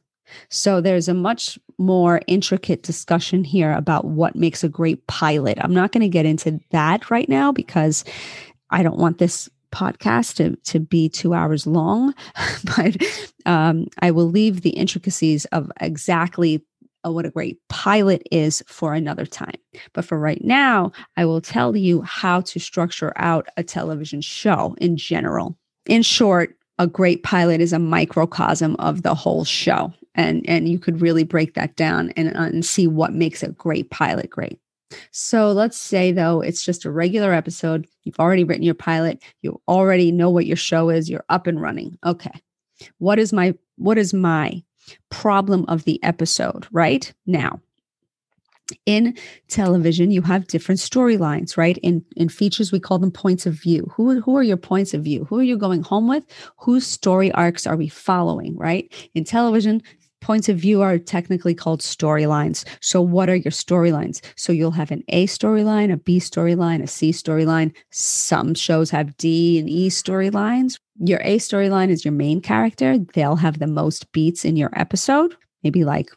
So 0.50 0.82
there's 0.82 1.08
a 1.08 1.14
much 1.14 1.58
more 1.78 2.22
intricate 2.28 2.84
discussion 2.84 3.44
here 3.44 3.72
about 3.72 4.06
what 4.06 4.36
makes 4.36 4.64
a 4.64 4.70
great 4.70 5.06
pilot. 5.08 5.58
I'm 5.62 5.74
not 5.74 5.92
going 5.92 6.02
to 6.02 6.10
get 6.10 6.26
into 6.26 6.60
that 6.72 7.10
right 7.10 7.30
now 7.30 7.52
because 7.52 8.04
I 8.70 8.84
don't 8.84 8.98
want 8.98 9.20
this 9.20 9.50
podcast 9.72 10.36
to, 10.36 10.56
to 10.56 10.80
be 10.80 11.10
two 11.10 11.34
hours 11.34 11.68
long, 11.68 12.14
but 12.78 12.98
um, 13.46 13.88
I 14.02 14.12
will 14.12 14.30
leave 14.30 14.62
the 14.62 14.72
intricacies 14.72 15.46
of 15.46 15.72
exactly 15.80 16.64
uh, 17.06 17.12
what 17.12 17.26
a 17.26 17.30
great 17.30 17.60
pilot 17.70 18.24
is 18.32 18.64
for 18.68 18.94
another 18.94 19.26
time. 19.26 19.56
But 19.94 20.06
for 20.06 20.18
right 20.18 20.44
now, 20.44 20.92
I 21.16 21.26
will 21.26 21.42
tell 21.42 21.76
you 21.76 22.02
how 22.02 22.42
to 22.42 22.60
structure 22.60 23.14
out 23.18 23.48
a 23.56 23.64
television 23.64 24.22
show 24.22 24.76
in 24.80 24.98
general. 24.98 25.58
In 25.88 26.02
short, 26.02 26.56
a 26.80 26.88
great 26.88 27.24
pilot 27.24 27.62
is 27.62 27.74
a 27.74 27.80
microcosm 27.80 28.76
of 28.78 29.04
the 29.04 29.16
whole 29.16 29.46
show. 29.46 29.94
And, 30.16 30.48
and 30.50 30.68
you 30.68 30.80
could 30.80 31.02
really 31.02 31.24
break 31.24 31.54
that 31.54 31.76
down 31.76 32.12
and, 32.18 32.36
uh, 32.36 32.42
and 32.42 32.66
see 32.66 32.88
what 32.88 33.14
makes 33.14 33.44
a 33.44 33.50
great 33.50 33.90
pilot 33.92 34.30
great. 34.30 34.60
So 35.12 35.52
let's 35.52 35.78
say, 35.78 36.12
though, 36.12 36.42
it's 36.42 36.64
just 36.64 36.86
a 36.86 36.92
regular 36.92 37.34
episode. 37.34 37.88
You've 38.04 38.20
already 38.20 38.44
written 38.44 38.64
your 38.64 38.74
pilot. 38.74 39.22
You 39.42 39.62
already 39.68 40.12
know 40.12 40.30
what 40.30 40.46
your 40.46 40.58
show 40.58 40.90
is. 40.90 41.10
You're 41.10 41.26
up 41.30 41.46
and 41.46 41.62
running. 41.62 41.98
Okay. 42.06 42.32
What 42.98 43.20
is 43.20 43.34
my 43.34 43.56
what 43.78 43.98
is 43.98 44.14
my 44.14 44.64
problem 45.10 45.66
of 45.68 45.84
the 45.84 46.02
episode 46.04 46.68
right 46.72 47.14
now 47.26 47.60
in 48.86 49.18
television 49.48 50.12
you 50.12 50.22
have 50.22 50.48
different 50.48 50.80
storylines 50.80 51.58
right 51.58 51.78
in 51.84 52.04
in 52.16 52.30
features 52.30 52.72
we 52.72 52.80
call 52.80 53.00
them 53.00 53.12
points 53.12 53.46
of 53.46 53.54
view 53.54 53.90
who 53.96 54.20
who 54.22 54.36
are 54.36 54.44
your 54.44 54.58
points 54.58 54.94
of 54.94 55.04
view 55.04 55.26
who 55.26 55.40
are 55.40 55.44
you 55.44 55.58
going 55.58 55.82
home 55.82 56.08
with 56.08 56.24
whose 56.58 56.86
story 56.86 57.32
arcs 57.32 57.66
are 57.66 57.78
we 57.78 57.88
following 57.88 58.58
right 58.58 58.94
in 59.14 59.24
television 59.24 59.82
points 60.22 60.50
of 60.50 60.58
view 60.58 60.82
are 60.82 60.98
technically 60.98 61.54
called 61.54 61.82
storylines. 61.82 62.66
So, 62.82 63.02
what 63.02 63.30
are 63.30 63.36
your 63.36 63.52
storylines? 63.52 64.22
So, 64.36 64.52
you'll 64.52 64.72
have 64.72 64.92
an 64.92 65.04
A 65.10 65.26
storyline, 65.28 65.92
a 65.92 65.98
B 65.98 66.20
storyline, 66.20 66.84
a 66.84 66.88
C 66.88 67.12
storyline. 67.12 67.74
Some 67.92 68.54
shows 68.54 68.90
have 68.90 69.16
D 69.18 69.60
and 69.60 69.70
E 69.70 69.90
storylines. 69.90 70.80
Your 71.00 71.20
A 71.24 71.38
storyline 71.38 71.90
is 71.90 72.04
your 72.04 72.14
main 72.14 72.42
character. 72.42 72.98
They'll 73.14 73.36
have 73.36 73.60
the 73.60 73.68
most 73.68 74.12
beats 74.12 74.44
in 74.44 74.56
your 74.56 74.72
episode, 74.74 75.36
maybe 75.64 75.84
like 75.84 76.10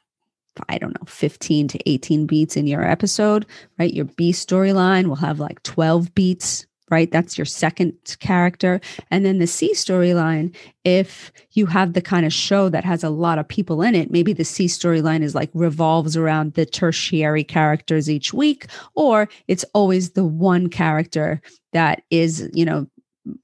I 0.69 0.79
don't 0.79 0.95
know, 0.95 1.07
15 1.07 1.69
to 1.69 1.91
18 1.91 2.27
beats 2.27 2.57
in 2.57 2.67
your 2.67 2.85
episode, 2.85 3.47
right? 3.79 3.93
Your 3.93 4.05
B 4.05 4.33
storyline 4.33 5.07
will 5.07 5.17
have 5.17 5.41
like 5.41 5.63
12 5.63 6.15
beats 6.15 6.67
right? 6.91 7.11
That's 7.11 7.39
your 7.39 7.45
second 7.45 7.95
character. 8.19 8.81
And 9.11 9.25
then 9.25 9.39
the 9.39 9.47
C 9.47 9.73
storyline, 9.75 10.55
if 10.85 11.33
you 11.53 11.67
have 11.67 11.93
the 11.93 12.03
kind 12.03 12.27
of 12.27 12.33
show 12.33 12.69
that 12.69 12.85
has 12.85 13.05
a 13.05 13.11
lot 13.11 13.39
of 13.39 13.49
people 13.49 13.81
in 13.81 13.95
it, 13.95 14.11
maybe 14.11 14.33
the 14.33 14.45
C 14.45 14.67
storyline 14.67 15.23
is 15.23 15.35
like 15.35 15.51
revolves 15.55 16.17
around 16.17 16.55
the 16.55 16.67
tertiary 16.67 17.45
characters 17.45 18.11
each 18.11 18.35
week, 18.35 18.67
or 18.95 19.29
it's 19.47 19.65
always 19.73 20.11
the 20.11 20.25
one 20.25 20.69
character 20.69 21.41
that 21.73 22.03
is, 22.11 22.51
you 22.53 22.65
know, 22.65 22.87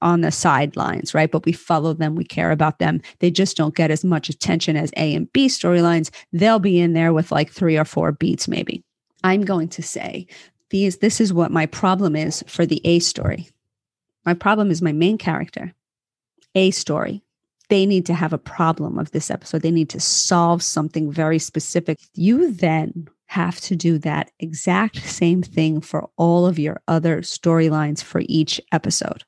on 0.01 0.21
the 0.21 0.31
sidelines, 0.31 1.13
right? 1.13 1.31
But 1.31 1.45
we 1.45 1.51
follow 1.51 1.93
them, 1.93 2.15
we 2.15 2.23
care 2.23 2.51
about 2.51 2.79
them. 2.79 3.01
They 3.19 3.31
just 3.31 3.57
don't 3.57 3.75
get 3.75 3.91
as 3.91 4.03
much 4.03 4.29
attention 4.29 4.75
as 4.75 4.91
A 4.97 5.13
and 5.15 5.31
B 5.33 5.47
storylines. 5.47 6.09
They'll 6.33 6.59
be 6.59 6.79
in 6.79 6.93
there 6.93 7.13
with 7.13 7.31
like 7.31 7.51
three 7.51 7.77
or 7.77 7.85
four 7.85 8.11
beats, 8.11 8.47
maybe. 8.47 8.83
I'm 9.23 9.43
going 9.43 9.67
to 9.69 9.83
say 9.83 10.27
these 10.69 10.97
this 10.97 11.21
is 11.21 11.33
what 11.33 11.51
my 11.51 11.65
problem 11.65 12.15
is 12.15 12.43
for 12.47 12.65
the 12.65 12.81
A 12.85 12.99
story. 12.99 13.49
My 14.25 14.33
problem 14.33 14.71
is 14.71 14.81
my 14.81 14.91
main 14.91 15.17
character. 15.17 15.73
A 16.55 16.71
story. 16.71 17.21
They 17.69 17.85
need 17.85 18.05
to 18.05 18.13
have 18.13 18.33
a 18.33 18.37
problem 18.37 18.97
of 18.97 19.11
this 19.11 19.29
episode. 19.29 19.61
They 19.61 19.71
need 19.71 19.89
to 19.89 19.99
solve 19.99 20.63
something 20.63 21.11
very 21.11 21.39
specific. 21.39 21.99
You 22.13 22.51
then 22.51 23.07
have 23.27 23.59
to 23.61 23.75
do 23.75 23.97
that 23.99 24.31
exact 24.39 25.05
same 25.05 25.41
thing 25.43 25.81
for 25.81 26.09
all 26.15 26.45
of 26.45 26.57
your 26.57 26.81
other 26.87 27.21
storylines 27.21 28.01
for 28.01 28.21
each 28.25 28.61
episode. 28.71 29.23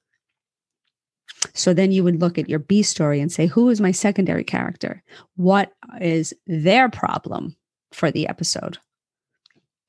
So 1.54 1.73
then 1.73 1.91
you 1.91 2.04
would 2.04 2.19
look 2.19 2.38
at 2.38 2.49
your 2.49 2.60
B 2.60 2.84
story 2.84 3.19
and 3.19 3.32
say, 3.32 3.47
who 3.47 3.69
is 3.69 3.80
my 3.80 3.91
secondary 3.91 4.43
character? 4.43 5.04
What 5.36 5.73
is 6.02 6.34
their 6.47 6.89
problem 6.89 7.56
for 7.91 8.12
the 8.12 8.28
episode? 8.28 8.78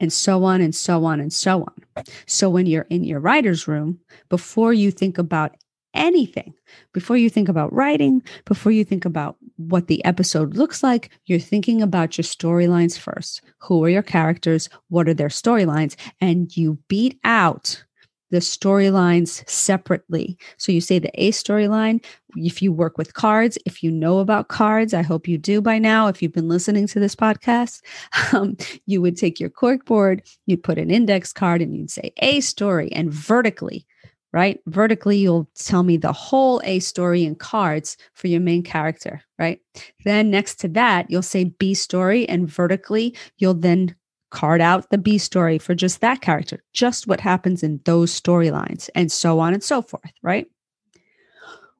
and 0.01 0.13
so 0.13 0.45
on 0.45 0.61
and 0.61 0.75
so 0.75 1.05
on 1.05 1.21
and 1.21 1.33
so 1.33 1.63
on. 1.63 2.05
So 2.27 2.49
when 2.49 2.67
you're 2.67 2.87
in 2.91 3.05
your 3.05 3.21
writer's 3.21 3.69
room, 3.69 4.01
before 4.29 4.73
you 4.73 4.91
think 4.91 5.19
about 5.19 5.57
anything, 5.93 6.55
before 6.93 7.17
you 7.17 7.29
think 7.29 7.49
about 7.49 7.73
writing, 7.73 8.23
before 8.47 8.73
you 8.73 8.85
think 8.85 9.05
about 9.05 9.37
what 9.57 9.89
the 9.89 10.05
episode 10.05 10.57
looks 10.57 10.83
like, 10.83 11.11
you're 11.27 11.39
thinking 11.39 11.83
about 11.83 12.17
your 12.17 12.25
storylines 12.25 12.99
first. 12.99 13.43
Who 13.59 13.85
are 13.85 13.91
your 13.91 14.03
characters? 14.03 14.69
What 14.89 15.09
are 15.09 15.15
their 15.15 15.29
storylines? 15.29 15.97
And 16.21 16.57
you 16.57 16.79
beat 16.89 17.19
out 17.25 17.85
the 18.31 18.39
storylines 18.39 19.49
separately. 19.49 20.39
So 20.57 20.73
you 20.73 20.81
say 20.81 20.99
the 20.99 21.11
A 21.23 21.31
storyline, 21.31 22.05
if 22.37 22.63
you 22.63 22.73
work 22.73 22.97
with 22.97 23.15
cards, 23.15 23.59
if 23.67 23.83
you 23.83 23.91
know 23.91 24.19
about 24.19 24.49
cards, 24.49 24.95
I 24.95 25.03
hope 25.03 25.29
you 25.29 25.39
do 25.39 25.61
by 25.61 25.79
now. 25.79 26.07
If 26.09 26.23
you've 26.23 26.33
been 26.33 26.49
listening 26.49 26.87
to 26.89 27.01
this 27.01 27.17
podcast, 27.17 27.83
um, 28.33 28.57
you 28.87 29.03
would 29.03 29.17
take 29.17 29.41
your 29.41 29.51
cork 29.51 29.85
board, 29.85 30.23
you'd 30.47 30.63
put 30.63 30.79
an 30.79 30.91
index 30.91 31.33
card, 31.33 31.61
and 31.61 31.77
you'd 31.77 31.91
say 31.91 32.13
A 32.19 32.41
story 32.41 32.91
and 32.93 33.13
vertically. 33.13 33.87
Right? 34.33 34.61
Vertically, 34.67 35.19
you'll 35.19 35.51
tell 35.57 35.83
me 35.83 35.97
the 35.97 36.13
whole 36.13 36.61
A 36.63 36.79
story 36.79 37.25
in 37.25 37.35
cards 37.35 37.97
for 38.15 38.29
your 38.29 38.41
main 38.41 38.63
character, 38.63 39.21
right? 39.41 39.59
Then 40.05 40.31
next 40.31 40.61
to 40.61 40.69
that, 40.69 41.11
you'll 41.11 41.23
say 41.23 41.43
B 41.43 41.75
story, 41.75 42.29
and 42.29 42.49
vertically, 42.49 43.17
you'll 43.39 43.55
then 43.55 43.97
card 44.31 44.61
out 44.61 44.91
the 44.91 44.99
B 44.99 45.19
story 45.19 45.59
for 45.59 45.75
just 45.75 46.01
that 46.01 46.21
character, 46.21 46.63
just 46.73 47.07
what 47.07 47.21
happens 47.21 47.63
in 47.63 47.81
those 47.85 48.19
storylines, 48.19 48.89
and 48.95 49.11
so 49.11 49.39
on 49.41 49.55
and 49.55 49.63
so 49.63 49.83
forth, 49.83 50.13
right? 50.23 50.47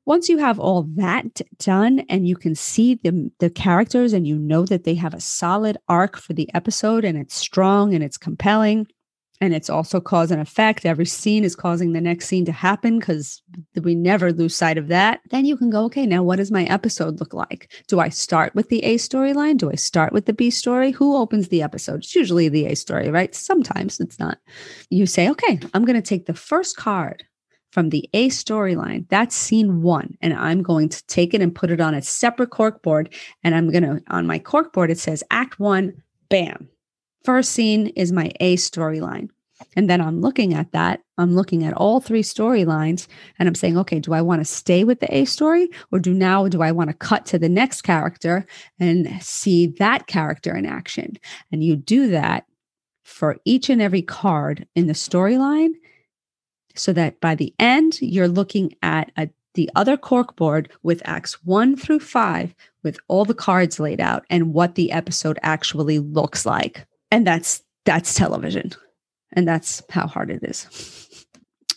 Once 0.07 0.29
you 0.29 0.39
have 0.39 0.59
all 0.59 0.83
that 0.97 1.41
done 1.59 2.01
and 2.09 2.27
you 2.27 2.35
can 2.35 2.55
see 2.55 2.97
the, 2.97 3.31
the 3.39 3.51
characters 3.51 4.13
and 4.13 4.27
you 4.27 4.37
know 4.37 4.65
that 4.65 4.85
they 4.85 4.95
have 4.95 5.15
a 5.15 5.21
solid 5.21 5.77
arc 5.89 6.17
for 6.17 6.33
the 6.33 6.49
episode 6.55 7.05
and 7.05 7.17
it's 7.17 7.37
strong 7.37 7.95
and 7.95 8.03
it's 8.03 8.17
compelling, 8.17 8.87
and 9.41 9.55
it's 9.55 9.71
also 9.71 10.01
cause 10.01 10.31
and 10.31 10.41
effect. 10.41 10.85
Every 10.85 11.07
scene 11.07 11.45
is 11.45 11.57
causing 11.57 11.93
the 11.93 12.01
next 12.01 12.27
scene 12.27 12.45
to 12.45 12.53
happen 12.53 12.99
because 12.99 13.43
we 13.83 13.95
never 13.95 14.33
lose 14.33 14.55
sight 14.55 14.77
of 14.77 14.89
that. 14.89 15.21
Then 15.31 15.47
you 15.47 15.57
can 15.57 15.71
go, 15.71 15.85
okay, 15.85 16.05
now 16.07 16.23
what 16.23 16.37
does 16.37 16.51
my 16.51 16.65
episode 16.65 17.21
look 17.21 17.33
like? 17.33 17.73
Do 17.89 18.01
I 18.01 18.11
start 18.11 18.55
with 18.55 18.69
the 18.69 18.85
A 18.85 18.97
storyline? 18.97 19.57
Do 19.57 19.71
I 19.71 19.77
start 19.77 20.13
with 20.13 20.27
the 20.27 20.35
B 20.35 20.51
story? 20.51 20.91
Who 20.91 21.17
opens 21.17 21.49
the 21.49 21.63
episode? 21.63 22.01
It's 22.01 22.15
usually 22.15 22.49
the 22.49 22.67
A 22.67 22.77
story, 22.77 23.11
right? 23.11 23.35
Sometimes 23.35 23.99
it's 23.99 24.19
not. 24.19 24.39
You 24.91 25.07
say, 25.07 25.31
okay, 25.31 25.59
I'm 25.73 25.85
going 25.85 26.01
to 26.01 26.07
take 26.07 26.27
the 26.27 26.35
first 26.35 26.77
card 26.77 27.25
from 27.73 27.91
the 27.91 28.11
A 28.13 28.29
storyline. 28.29 29.09
That's 29.09 29.35
scene 29.35 29.81
one. 29.81 30.19
And 30.21 30.35
I'm 30.35 30.63
going 30.63 30.89
to 30.91 31.07
take 31.07 31.33
it 31.33 31.41
and 31.41 31.55
put 31.55 31.71
it 31.71 31.81
on 31.81 31.95
a 31.95 32.03
separate 32.03 32.51
cork 32.51 32.83
board. 32.83 33.15
And 33.43 33.55
I'm 33.55 33.71
going 33.71 33.85
to, 33.85 34.03
on 34.09 34.27
my 34.27 34.39
cork 34.39 34.73
board, 34.73 34.91
it 34.91 34.99
says 34.99 35.25
act 35.31 35.59
one, 35.59 36.03
bam. 36.29 36.69
First 37.25 37.53
scene 37.53 37.89
is 37.89 38.13
my 38.13 38.33
A 38.41 38.57
storyline. 38.57 39.31
And 39.77 39.89
then 39.91 40.01
I'm 40.01 40.21
looking 40.21 40.55
at 40.55 40.73
that. 40.73 41.01
I'm 41.19 41.35
looking 41.35 41.65
at 41.65 41.75
all 41.75 42.01
three 42.01 42.23
storylines 42.23 43.07
and 43.39 43.47
I'm 43.47 43.55
saying, 43.55 43.77
okay, 43.79 44.01
do 44.01 44.15
I 44.15 44.23
want 44.23 44.41
to 44.41 44.45
stay 44.45 44.85
with 44.85 45.01
the 45.01 45.15
A 45.15 45.27
story 45.27 45.69
or 45.93 45.99
do 45.99 46.15
now 46.15 46.49
do 46.49 46.63
I 46.63 46.73
want 46.73 46.89
to 46.89 46.97
cut 46.97 47.27
to 47.27 47.39
the 47.39 47.49
next 47.49 47.83
character 47.83 48.47
and 48.79 49.23
see 49.23 49.67
that 49.79 50.07
character 50.07 50.57
in 50.57 50.65
action? 50.65 51.19
And 51.53 51.63
you 51.63 51.77
do 51.77 52.09
that 52.09 52.47
for 53.05 53.37
each 53.45 53.69
and 53.69 53.83
every 53.83 54.03
card 54.03 54.67
in 54.75 54.87
the 54.87 54.93
storyline 54.95 55.73
so 56.75 56.93
that 56.93 57.21
by 57.21 57.35
the 57.35 57.55
end 57.59 58.01
you're 58.01 58.29
looking 58.29 58.75
at 58.83 59.13
a, 59.19 59.29
the 59.55 59.69
other 59.75 59.97
cork 59.97 60.37
board 60.37 60.71
with 60.83 61.03
acts 61.05 61.45
1 61.45 61.77
through 61.77 62.01
5 62.01 62.55
with 62.83 62.99
all 63.09 63.25
the 63.25 63.35
cards 63.35 63.81
laid 63.81 64.01
out 64.01 64.25
and 64.31 64.55
what 64.55 64.75
the 64.75 64.93
episode 64.93 65.39
actually 65.43 65.99
looks 65.99 66.47
like 66.47 66.87
and 67.11 67.27
that's 67.27 67.63
that's 67.85 68.15
television 68.15 68.73
and 69.33 69.47
that's 69.47 69.83
how 69.91 70.07
hard 70.07 70.31
it 70.31 70.43
is 70.43 70.67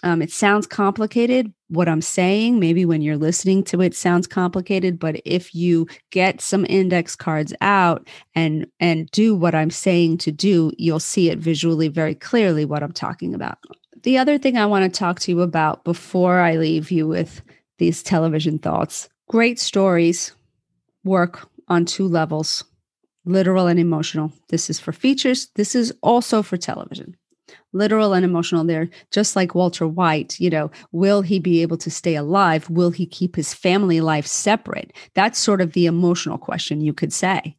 Um, 0.04 0.22
it 0.22 0.32
sounds 0.32 0.68
complicated. 0.68 1.54
What 1.70 1.88
I'm 1.88 2.02
saying, 2.02 2.60
maybe 2.60 2.84
when 2.84 3.02
you're 3.02 3.16
listening 3.18 3.64
to 3.66 3.82
it, 3.82 3.96
sounds 3.96 4.28
complicated. 4.28 5.00
But 5.00 5.22
if 5.24 5.56
you 5.56 5.88
get 6.12 6.42
some 6.42 6.66
index 6.68 7.16
cards 7.16 7.54
out 7.62 8.10
and 8.36 8.68
and 8.82 9.10
do 9.12 9.34
what 9.34 9.56
I'm 9.56 9.72
saying 9.72 10.18
to 10.20 10.32
do, 10.32 10.74
you'll 10.78 11.00
see 11.00 11.30
it 11.30 11.40
visually 11.40 11.88
very 11.88 12.16
clearly 12.16 12.66
what 12.66 12.84
I'm 12.84 12.92
talking 12.92 13.34
about. 13.34 13.58
The 14.04 14.18
other 14.18 14.38
thing 14.38 14.58
I 14.58 14.66
want 14.66 14.84
to 14.84 15.00
talk 15.00 15.22
to 15.22 15.32
you 15.32 15.42
about 15.42 15.86
before 15.86 16.40
I 16.42 16.58
leave 16.58 16.92
you 16.92 17.08
with 17.08 17.42
these 17.78 18.04
television 18.04 18.60
thoughts: 18.60 19.08
great 19.30 19.58
stories 19.58 20.36
work 21.06 21.48
on 21.70 21.86
two 21.86 22.10
levels, 22.10 22.66
literal 23.26 23.68
and 23.68 23.80
emotional. 23.80 24.32
This 24.50 24.70
is 24.70 24.80
for 24.80 24.92
features. 24.92 25.50
This 25.56 25.76
is 25.76 25.94
also 26.02 26.42
for 26.42 26.58
television 26.58 27.16
literal 27.74 28.14
and 28.14 28.24
emotional 28.24 28.64
there 28.64 28.90
just 29.12 29.36
like 29.36 29.56
walter 29.56 29.88
white 29.88 30.40
you 30.40 30.50
know 30.50 30.72
will 30.92 31.22
he 31.22 31.40
be 31.40 31.62
able 31.62 31.78
to 31.78 31.92
stay 31.92 32.16
alive 32.16 32.70
will 32.70 32.92
he 32.92 33.06
keep 33.06 33.36
his 33.36 33.54
family 33.54 34.00
life 34.00 34.26
separate 34.26 34.94
that's 35.14 35.40
sort 35.40 35.62
of 35.62 35.74
the 35.74 35.86
emotional 35.86 36.38
question 36.38 36.82
you 36.82 36.94
could 36.94 37.12
say 37.12 37.56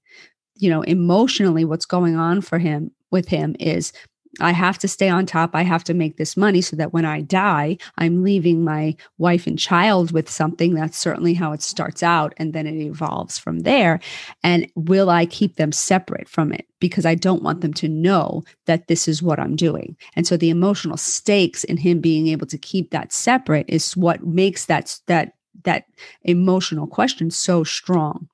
you 0.56 0.70
know 0.70 0.82
emotionally 0.82 1.64
what's 1.64 1.84
going 1.84 2.16
on 2.16 2.40
for 2.40 2.58
him 2.58 2.90
with 3.10 3.28
him 3.28 3.54
is 3.60 3.92
I 4.40 4.52
have 4.52 4.78
to 4.78 4.88
stay 4.88 5.08
on 5.08 5.26
top. 5.26 5.50
I 5.54 5.62
have 5.62 5.84
to 5.84 5.94
make 5.94 6.16
this 6.16 6.36
money 6.36 6.60
so 6.60 6.76
that 6.76 6.92
when 6.92 7.04
I 7.04 7.20
die, 7.20 7.78
I'm 7.98 8.22
leaving 8.22 8.64
my 8.64 8.96
wife 9.18 9.46
and 9.46 9.58
child 9.58 10.12
with 10.12 10.30
something. 10.30 10.74
That's 10.74 10.98
certainly 10.98 11.34
how 11.34 11.52
it 11.52 11.62
starts 11.62 12.02
out. 12.02 12.34
And 12.36 12.52
then 12.52 12.66
it 12.66 12.74
evolves 12.74 13.38
from 13.38 13.60
there. 13.60 14.00
And 14.42 14.70
will 14.74 15.10
I 15.10 15.26
keep 15.26 15.56
them 15.56 15.72
separate 15.72 16.28
from 16.28 16.52
it? 16.52 16.66
Because 16.80 17.06
I 17.06 17.14
don't 17.14 17.42
want 17.42 17.60
them 17.60 17.74
to 17.74 17.88
know 17.88 18.44
that 18.66 18.88
this 18.88 19.08
is 19.08 19.22
what 19.22 19.38
I'm 19.38 19.56
doing. 19.56 19.96
And 20.16 20.26
so 20.26 20.36
the 20.36 20.50
emotional 20.50 20.96
stakes 20.96 21.64
in 21.64 21.76
him 21.76 22.00
being 22.00 22.28
able 22.28 22.46
to 22.48 22.58
keep 22.58 22.90
that 22.90 23.12
separate 23.12 23.66
is 23.68 23.96
what 23.96 24.26
makes 24.26 24.66
that, 24.66 24.98
that, 25.06 25.34
that 25.64 25.86
emotional 26.24 26.86
question 26.86 27.30
so 27.30 27.64
strong 27.64 28.28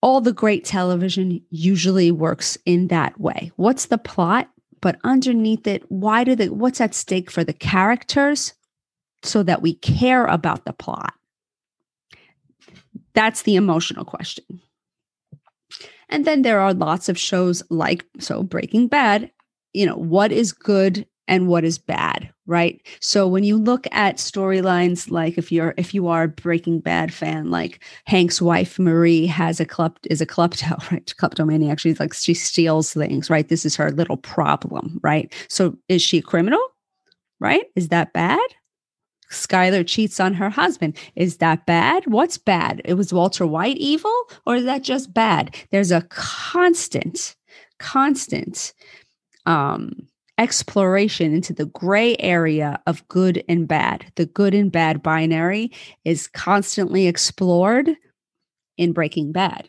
all 0.00 0.20
the 0.20 0.32
great 0.32 0.64
television 0.64 1.40
usually 1.50 2.10
works 2.10 2.56
in 2.64 2.88
that 2.88 3.20
way. 3.20 3.50
What's 3.56 3.86
the 3.86 3.98
plot? 3.98 4.50
But 4.80 4.98
underneath 5.02 5.66
it, 5.66 5.84
why 5.90 6.24
do 6.24 6.36
the 6.36 6.48
what's 6.50 6.80
at 6.80 6.94
stake 6.94 7.30
for 7.30 7.42
the 7.42 7.52
characters 7.52 8.54
so 9.22 9.42
that 9.42 9.60
we 9.60 9.74
care 9.74 10.24
about 10.26 10.64
the 10.64 10.72
plot? 10.72 11.14
That's 13.14 13.42
the 13.42 13.56
emotional 13.56 14.04
question. 14.04 14.60
And 16.08 16.24
then 16.24 16.42
there 16.42 16.60
are 16.60 16.72
lots 16.72 17.08
of 17.08 17.18
shows 17.18 17.62
like 17.68 18.04
so 18.20 18.42
Breaking 18.42 18.86
Bad, 18.86 19.30
you 19.72 19.84
know, 19.84 19.96
what 19.96 20.30
is 20.30 20.52
good 20.52 21.06
and 21.28 21.46
what 21.46 21.62
is 21.62 21.78
bad 21.78 22.28
right 22.46 22.84
so 23.00 23.28
when 23.28 23.44
you 23.44 23.56
look 23.56 23.86
at 23.92 24.16
storylines 24.16 25.10
like 25.10 25.38
if 25.38 25.52
you're 25.52 25.74
if 25.76 25.94
you 25.94 26.08
are 26.08 26.24
a 26.24 26.28
breaking 26.28 26.80
bad 26.80 27.12
fan 27.12 27.50
like 27.50 27.84
hank's 28.06 28.42
wife 28.42 28.78
marie 28.78 29.26
has 29.26 29.60
a 29.60 29.66
club 29.66 29.96
is 30.10 30.20
a 30.20 30.26
klepto 30.26 30.90
right 30.90 31.14
kleptomaniac 31.18 31.78
she's 31.78 32.00
like 32.00 32.14
she 32.14 32.34
steals 32.34 32.92
things 32.92 33.30
right 33.30 33.48
this 33.48 33.64
is 33.64 33.76
her 33.76 33.92
little 33.92 34.16
problem 34.16 34.98
right 35.02 35.32
so 35.48 35.76
is 35.88 36.02
she 36.02 36.18
a 36.18 36.22
criminal 36.22 36.62
right 37.38 37.66
is 37.76 37.88
that 37.88 38.12
bad 38.12 38.40
Skyler 39.30 39.86
cheats 39.86 40.20
on 40.20 40.32
her 40.32 40.48
husband. 40.48 40.96
Is 41.14 41.36
that 41.36 41.66
bad? 41.66 42.06
What's 42.06 42.38
bad? 42.38 42.80
It 42.86 42.94
was 42.94 43.12
Walter 43.12 43.46
White 43.46 43.76
evil, 43.76 44.14
or 44.46 44.56
is 44.56 44.64
that 44.64 44.82
just 44.82 45.12
bad? 45.12 45.54
There's 45.70 45.92
a 45.92 46.00
constant, 46.08 47.36
constant 47.78 48.72
um 49.44 50.08
exploration 50.38 51.34
into 51.34 51.52
the 51.52 51.66
gray 51.66 52.16
area 52.18 52.80
of 52.86 53.06
good 53.08 53.44
and 53.48 53.66
bad. 53.66 54.10
The 54.14 54.26
good 54.26 54.54
and 54.54 54.70
bad 54.70 55.02
binary 55.02 55.72
is 56.04 56.28
constantly 56.28 57.06
explored 57.08 57.90
in 58.76 58.92
Breaking 58.92 59.32
Bad. 59.32 59.68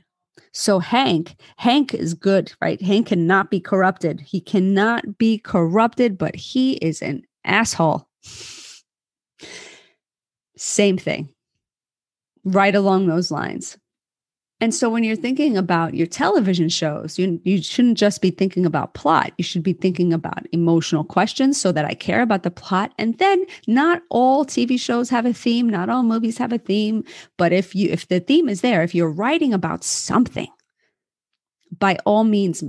So 0.53 0.79
Hank, 0.79 1.35
Hank 1.57 1.93
is 1.93 2.13
good, 2.13 2.53
right? 2.61 2.81
Hank 2.81 3.07
cannot 3.07 3.49
be 3.49 3.59
corrupted. 3.59 4.21
He 4.21 4.39
cannot 4.39 5.17
be 5.17 5.39
corrupted, 5.39 6.17
but 6.17 6.35
he 6.35 6.73
is 6.73 7.01
an 7.01 7.23
asshole. 7.43 8.07
Same 10.55 10.97
thing. 10.97 11.33
Right 12.43 12.75
along 12.75 13.07
those 13.07 13.31
lines. 13.31 13.77
And 14.61 14.75
so 14.75 14.89
when 14.89 15.05
you're 15.05 15.15
thinking 15.15 15.55
about 15.55 15.93
your 15.93 16.07
television 16.07 16.67
shows, 16.67 17.17
you, 17.17 17.39
you 17.45 17.61
shouldn't 17.61 17.97
just 17.97 18.21
be 18.21 18.29
thinking 18.29 18.65
about 18.65 18.93
plot. 18.93 19.31
You 19.37 19.43
should 19.43 19.63
be 19.63 19.71
thinking 19.71 20.11
about 20.11 20.45
emotional 20.51 21.05
questions 21.05 21.59
so 21.59 21.71
that 21.71 21.85
I 21.85 21.93
care 21.93 22.21
about 22.21 22.43
the 22.43 22.51
plot. 22.51 22.93
And 22.97 23.17
then 23.19 23.45
not 23.67 24.01
all 24.09 24.45
TV 24.45 24.77
shows 24.77 25.09
have 25.09 25.25
a 25.25 25.33
theme, 25.33 25.69
not 25.69 25.89
all 25.89 26.03
movies 26.03 26.37
have 26.39 26.51
a 26.51 26.57
theme, 26.57 27.05
but 27.37 27.53
if 27.53 27.73
you 27.73 27.89
if 27.89 28.07
the 28.09 28.19
theme 28.19 28.49
is 28.49 28.59
there, 28.59 28.83
if 28.83 28.93
you're 28.93 29.11
writing 29.11 29.53
about 29.53 29.83
something, 29.83 30.49
by 31.77 31.97
all 32.05 32.25
means 32.25 32.63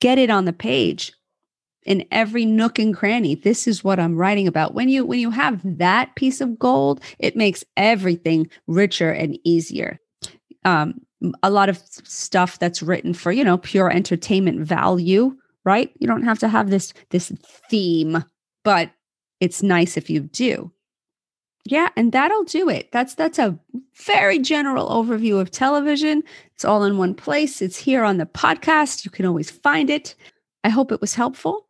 get 0.00 0.18
it 0.18 0.30
on 0.30 0.44
the 0.44 0.52
page 0.52 1.12
in 1.84 2.04
every 2.10 2.44
nook 2.44 2.78
and 2.78 2.94
cranny 2.94 3.34
this 3.34 3.66
is 3.66 3.84
what 3.84 3.98
i'm 3.98 4.16
writing 4.16 4.46
about 4.46 4.74
when 4.74 4.88
you 4.88 5.04
when 5.04 5.18
you 5.18 5.30
have 5.30 5.60
that 5.64 6.14
piece 6.14 6.40
of 6.40 6.58
gold 6.58 7.00
it 7.18 7.36
makes 7.36 7.64
everything 7.76 8.48
richer 8.66 9.10
and 9.10 9.38
easier 9.44 9.98
um, 10.64 11.00
a 11.42 11.50
lot 11.50 11.68
of 11.68 11.78
stuff 12.04 12.58
that's 12.58 12.82
written 12.82 13.14
for 13.14 13.32
you 13.32 13.44
know 13.44 13.58
pure 13.58 13.90
entertainment 13.90 14.60
value 14.60 15.36
right? 15.64 15.92
You 15.98 16.06
don't 16.06 16.24
have 16.24 16.38
to 16.40 16.48
have 16.48 16.70
this 16.70 16.92
this 17.10 17.32
theme 17.70 18.24
but 18.64 18.90
it's 19.40 19.62
nice 19.62 19.96
if 19.96 20.10
you 20.10 20.20
do. 20.20 20.70
Yeah 21.64 21.88
and 21.96 22.12
that'll 22.12 22.44
do 22.44 22.68
it. 22.68 22.90
That's 22.92 23.14
that's 23.14 23.38
a 23.38 23.58
very 23.94 24.38
general 24.38 24.88
overview 24.88 25.40
of 25.40 25.50
television. 25.50 26.22
It's 26.54 26.64
all 26.64 26.84
in 26.84 26.98
one 26.98 27.14
place. 27.14 27.60
It's 27.60 27.76
here 27.76 28.04
on 28.04 28.16
the 28.16 28.26
podcast. 28.26 29.04
You 29.04 29.10
can 29.10 29.26
always 29.26 29.50
find 29.50 29.90
it. 29.90 30.14
I 30.64 30.68
hope 30.68 30.92
it 30.92 31.00
was 31.00 31.14
helpful 31.14 31.66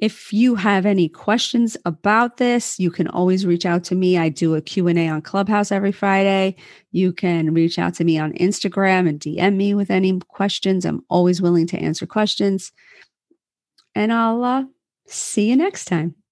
if 0.00 0.32
you 0.32 0.54
have 0.54 0.86
any 0.86 1.08
questions 1.08 1.76
about 1.84 2.38
this, 2.38 2.80
you 2.80 2.90
can 2.90 3.06
always 3.08 3.44
reach 3.44 3.66
out 3.66 3.84
to 3.84 3.94
me. 3.94 4.16
I 4.16 4.30
do 4.30 4.54
a 4.54 4.62
Q&A 4.62 5.08
on 5.08 5.20
Clubhouse 5.20 5.70
every 5.70 5.92
Friday. 5.92 6.56
You 6.90 7.12
can 7.12 7.52
reach 7.52 7.78
out 7.78 7.94
to 7.94 8.04
me 8.04 8.18
on 8.18 8.32
Instagram 8.32 9.08
and 9.08 9.20
DM 9.20 9.56
me 9.56 9.74
with 9.74 9.90
any 9.90 10.18
questions. 10.28 10.86
I'm 10.86 11.04
always 11.10 11.42
willing 11.42 11.66
to 11.68 11.78
answer 11.78 12.06
questions. 12.06 12.72
And 13.94 14.12
I'll 14.12 14.42
uh, 14.42 14.64
see 15.06 15.50
you 15.50 15.56
next 15.56 15.84
time. 15.84 16.14